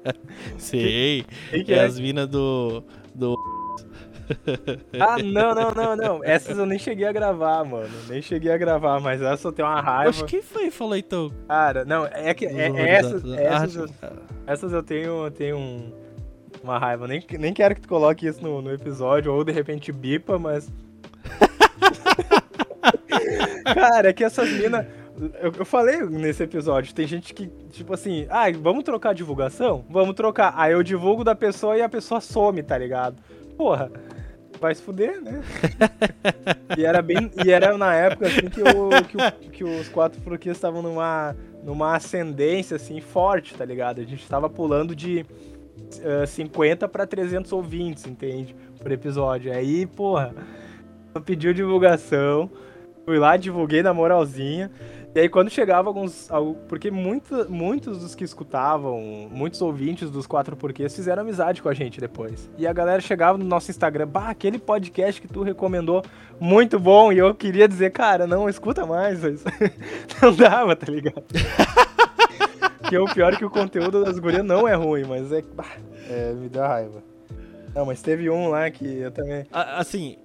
[0.58, 1.24] sei.
[1.50, 2.82] Quem, quem é, é as minas do.
[3.14, 3.36] do.
[4.98, 6.24] ah, não, não, não, não.
[6.24, 7.92] Essas eu nem cheguei a gravar, mano.
[8.08, 10.10] Nem cheguei a gravar, mas essa eu tenho uma raiva.
[10.10, 11.30] Acho que foi falou então.
[11.46, 13.88] Cara, não, é que é, é essas, essas, eu,
[14.46, 15.92] essas eu tenho, tenho um,
[16.62, 17.06] uma raiva.
[17.06, 20.72] Nem, nem quero que tu coloque isso no, no episódio, ou de repente bipa, mas.
[23.74, 24.86] Cara, é que essas minas.
[25.40, 29.84] Eu, eu, falei nesse episódio, tem gente que, tipo assim, ah, vamos trocar divulgação?
[29.88, 30.52] Vamos trocar.
[30.56, 33.16] Aí eu divulgo da pessoa e a pessoa some, tá ligado?
[33.56, 33.92] Porra,
[34.60, 35.42] vai se fuder, né?
[36.76, 37.30] e era bem.
[37.44, 38.62] E era na época assim que,
[39.04, 44.00] que, que os quatro fruquias estavam numa, numa ascendência assim forte, tá ligado?
[44.00, 45.24] A gente tava pulando de
[46.22, 48.56] uh, 50 para 300 ouvintes, entende?
[48.80, 49.52] Por episódio.
[49.52, 50.34] Aí, porra,
[51.24, 52.50] pediu divulgação.
[53.04, 54.70] Fui lá, divulguei na moralzinha.
[55.14, 56.28] E aí quando chegava alguns.
[56.68, 61.74] Porque muito, muitos dos que escutavam, muitos ouvintes dos quatro porquês fizeram amizade com a
[61.74, 62.50] gente depois.
[62.58, 66.02] E a galera chegava no nosso Instagram, bah, aquele podcast que tu recomendou,
[66.40, 67.12] muito bom.
[67.12, 69.20] E eu queria dizer, cara, não escuta mais.
[69.22, 69.44] Mas
[70.20, 71.22] não dava, tá ligado?
[72.88, 75.44] que é o pior que o conteúdo das gurias não é ruim, mas é.
[76.10, 77.02] É me dá raiva.
[77.72, 79.46] Não, mas teve um lá que eu também.
[79.52, 80.16] Assim,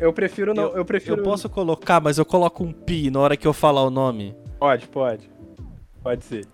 [0.00, 0.64] eu prefiro não.
[0.64, 1.20] Eu, eu, prefiro.
[1.20, 4.34] Eu posso colocar, mas eu coloco um pi na hora que eu falar o nome.
[4.58, 5.30] Pode, pode.
[6.02, 6.46] Pode ser.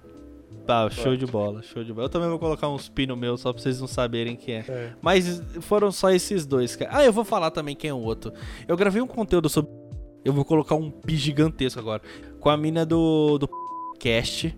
[0.66, 2.04] Tá, show de bola, show de bola.
[2.04, 4.64] Eu também vou colocar uns pino meu só pra vocês não saberem quem é.
[4.68, 4.92] É.
[5.00, 6.90] Mas foram só esses dois, cara.
[6.92, 8.32] Ah, eu vou falar também quem é o outro.
[8.66, 9.70] Eu gravei um conteúdo sobre.
[10.22, 12.02] Eu vou colocar um pi gigantesco agora.
[12.38, 13.38] Com a mina do.
[13.38, 13.48] do
[13.98, 14.54] cast.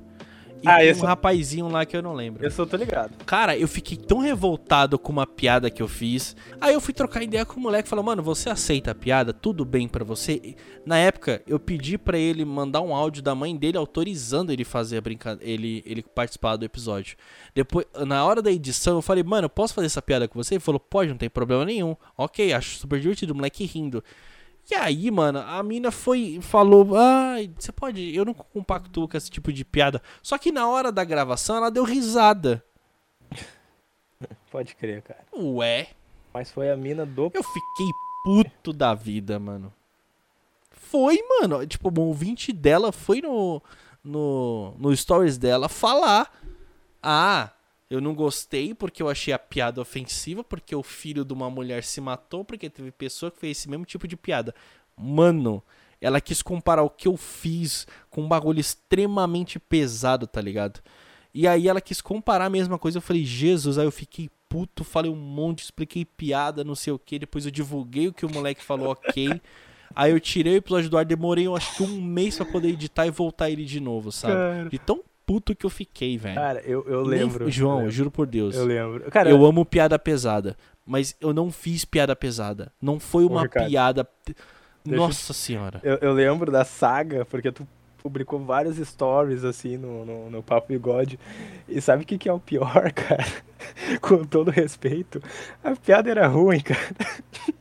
[0.62, 2.44] E Ah, um rapazinho lá que eu não lembro.
[2.44, 3.12] Eu só tô ligado.
[3.24, 6.36] Cara, eu fiquei tão revoltado com uma piada que eu fiz.
[6.60, 9.32] Aí eu fui trocar ideia com o moleque e falou: Mano, você aceita a piada?
[9.32, 10.54] Tudo bem pra você?
[10.84, 14.98] Na época, eu pedi pra ele mandar um áudio da mãe dele autorizando ele fazer
[14.98, 17.16] a brincadeira, ele, ele participar do episódio.
[17.54, 20.54] Depois, na hora da edição, eu falei: Mano, posso fazer essa piada com você?
[20.54, 21.96] Ele falou: Pode, não tem problema nenhum.
[22.16, 24.04] Ok, acho super divertido, o moleque rindo.
[24.70, 28.14] E aí, mano, a mina foi falou: Ai, você pode.
[28.14, 30.00] Eu não compactuo com esse tipo de piada.
[30.22, 32.64] Só que na hora da gravação, ela deu risada.
[34.50, 35.24] Pode crer, cara.
[35.34, 35.88] Ué.
[36.32, 37.30] Mas foi a mina do.
[37.34, 37.90] Eu fiquei
[38.24, 39.72] puto da vida, mano.
[40.70, 41.66] Foi, mano.
[41.66, 43.60] Tipo, o ouvinte dela foi no,
[44.04, 46.32] no, no stories dela falar.
[47.02, 47.50] Ah,
[47.90, 51.82] eu não gostei porque eu achei a piada ofensiva, porque o filho de uma mulher
[51.82, 54.54] se matou, porque teve pessoa que fez esse mesmo tipo de piada.
[54.96, 55.60] Mano,
[56.00, 60.80] ela quis comparar o que eu fiz com um bagulho extremamente pesado, tá ligado?
[61.34, 62.98] E aí ela quis comparar a mesma coisa.
[62.98, 66.98] Eu falei, Jesus, aí eu fiquei puto, falei um monte, expliquei piada, não sei o
[66.98, 67.18] que.
[67.18, 69.40] Depois eu divulguei o que o moleque falou, ok.
[69.96, 72.68] Aí eu tirei o episódio do ar, demorei eu acho que um mês pra poder
[72.68, 74.34] editar e voltar ele de novo, sabe?
[74.34, 74.68] Cara.
[74.68, 76.34] De tão puto que eu fiquei, velho.
[76.34, 77.48] Cara, eu, eu Nem- lembro.
[77.50, 77.92] João, eu lembro.
[77.92, 78.56] juro por Deus.
[78.56, 79.08] Eu lembro.
[79.10, 82.72] Cara, Eu amo piada pesada, mas eu não fiz piada pesada.
[82.82, 84.08] Não foi uma Ricardo, piada.
[84.26, 85.80] eu- Nossa senhora.
[85.84, 87.64] Eu, eu lembro da saga, porque tu
[88.02, 91.16] publicou vários stories, assim, no, no, no Papo Bigode.
[91.68, 93.26] E sabe o que, que é o pior, cara?
[94.00, 95.22] Com todo respeito,
[95.62, 96.80] a piada era ruim, cara.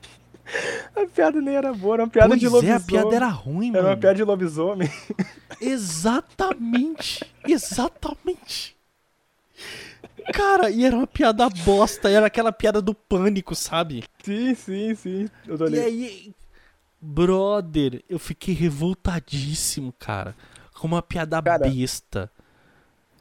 [0.95, 2.75] A piada nem era boa, era uma piada pois de é, lobisomem.
[2.77, 3.89] a piada era ruim, Era mano.
[3.89, 4.89] uma piada de lobisomem.
[5.61, 7.25] Exatamente.
[7.47, 8.75] Exatamente.
[10.33, 12.09] Cara, e era uma piada bosta.
[12.09, 14.03] Era aquela piada do pânico, sabe?
[14.23, 15.29] Sim, sim, sim.
[15.47, 16.33] Eu tô E aí,
[17.01, 20.35] brother, eu fiquei revoltadíssimo, cara.
[20.73, 22.31] Com uma piada Cara, besta.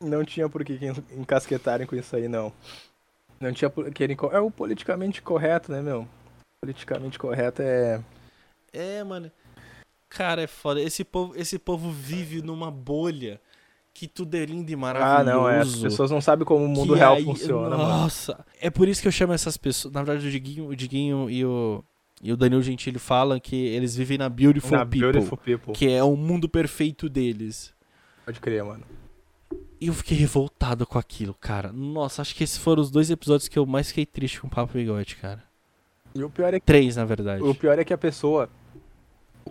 [0.00, 2.52] Não tinha por que en- encasquetarem com isso aí, não.
[3.40, 4.04] Não tinha por que.
[4.32, 6.06] É o politicamente correto, né, meu?
[6.60, 8.02] Politicamente correto é.
[8.72, 9.30] É, mano.
[10.08, 10.80] Cara, é foda.
[10.80, 13.40] Esse povo, esse povo vive numa bolha
[13.94, 15.38] que tudo é lindo e Ah, maravilhoso.
[15.38, 15.60] não, é.
[15.60, 17.88] As pessoas não sabem como o mundo real aí- funciona, mano.
[17.88, 19.92] Nossa, é por isso que eu chamo essas pessoas.
[19.94, 21.84] Na verdade, o Diguinho, o Diguinho e o,
[22.22, 25.72] e o Danilo Gentili falam que eles vivem na Beautiful Na People, Beautiful People.
[25.72, 27.72] que é o mundo perfeito deles.
[28.24, 28.84] Pode crer, mano.
[29.80, 31.72] E eu fiquei revoltado com aquilo, cara.
[31.72, 34.50] Nossa, acho que esses foram os dois episódios que eu mais fiquei triste com o
[34.50, 35.44] Papo Bigode, cara.
[36.18, 37.42] E o pior é que, Três, na verdade.
[37.42, 38.48] o pior é que a pessoa,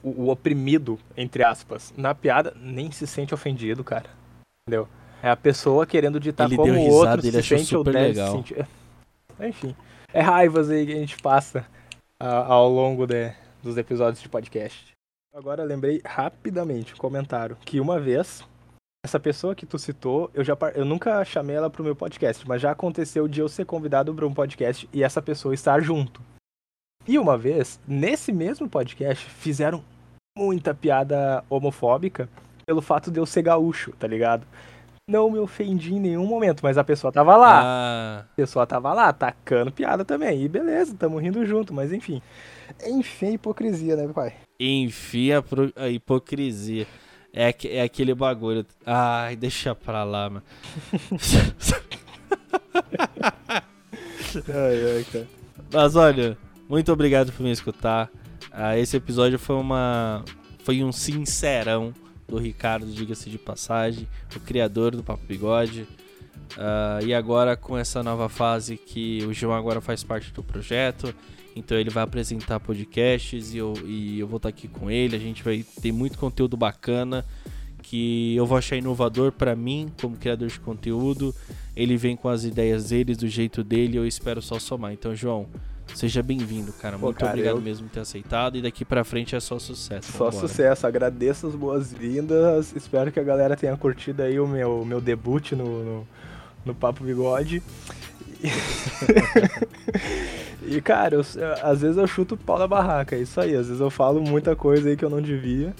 [0.03, 4.09] o, o oprimido, entre aspas, na piada, nem se sente ofendido, cara.
[4.67, 4.87] Entendeu?
[5.23, 7.93] É a pessoa querendo ditar Ele como deu o outro ele se sente ou super
[7.93, 8.27] deve legal.
[8.27, 8.67] se sentir.
[9.39, 9.75] Enfim,
[10.13, 11.65] é raivas aí que a gente passa
[12.19, 14.91] ah, ao longo de- dos episódios de podcast.
[15.33, 18.43] Agora lembrei rapidamente um comentário que uma vez
[19.05, 22.61] essa pessoa que tu citou, eu já eu nunca chamei ela pro meu podcast, mas
[22.61, 26.21] já aconteceu de eu ser convidado para um podcast e essa pessoa estar junto.
[27.07, 29.83] E uma vez, nesse mesmo podcast, fizeram
[30.37, 32.27] muita piada homofóbica
[32.65, 34.45] pelo fato de eu ser gaúcho, tá ligado?
[35.09, 37.61] Não me ofendi em nenhum momento, mas a pessoa tava lá.
[37.63, 40.43] Ah, A pessoa tava lá, tacando piada também.
[40.43, 42.21] E beleza, tamo rindo junto, mas enfim.
[42.85, 44.33] Enfim, hipocrisia, né, pai?
[44.59, 46.85] enfim, a, pro- a hipocrisia.
[47.33, 48.65] É, é aquele bagulho.
[48.85, 50.43] Ai, deixa pra lá, mano.
[54.49, 55.27] Ai, ai, cara.
[55.71, 56.37] Mas olha,
[56.69, 58.09] muito obrigado por me escutar.
[58.51, 60.23] Ah, esse episódio foi uma.
[60.63, 61.93] Foi um sincerão
[62.27, 64.05] do Ricardo, diga-se de passagem,
[64.35, 65.87] o criador do Papo Bigode.
[66.57, 71.13] Ah, e agora com essa nova fase que o João agora faz parte do projeto.
[71.55, 75.15] Então ele vai apresentar podcasts e eu, e eu vou estar aqui com ele.
[75.15, 77.25] A gente vai ter muito conteúdo bacana
[77.81, 81.33] que eu vou achar inovador pra mim como criador de conteúdo.
[81.75, 84.91] Ele vem com as ideias dele, do jeito dele, eu espero só somar.
[84.91, 85.47] Então, João,
[85.95, 86.97] seja bem-vindo, cara.
[86.97, 89.57] Pô, Muito cara, obrigado eu- mesmo por ter aceitado e daqui pra frente é só
[89.59, 90.11] sucesso.
[90.11, 90.47] Só Vambora.
[90.47, 90.85] sucesso.
[90.87, 92.73] Agradeço as boas-vindas.
[92.75, 96.07] Espero que a galera tenha curtido aí o meu, meu debut no, no,
[96.65, 97.61] no Papo Bigode.
[98.43, 98.51] E,
[100.77, 101.25] e, cara, eu-
[101.63, 103.55] às vezes eu chuto o pau da barraca, é isso aí.
[103.55, 105.73] Às vezes eu falo muita coisa aí que eu não devia.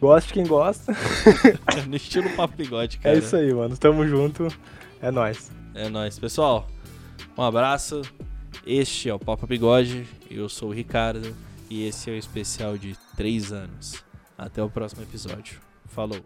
[0.00, 0.94] Goste quem gosta.
[1.88, 3.14] no estilo Papo Bigode, cara.
[3.14, 3.76] É isso aí, mano.
[3.76, 4.46] Tamo junto.
[5.00, 5.50] É nóis.
[5.74, 6.18] É nóis.
[6.18, 6.66] Pessoal,
[7.36, 8.02] um abraço.
[8.66, 11.32] Este é o Papa Bigode, eu sou o Ricardo
[11.70, 14.02] e esse é o especial de 3 anos.
[14.36, 15.60] Até o próximo episódio.
[15.84, 16.20] Falou!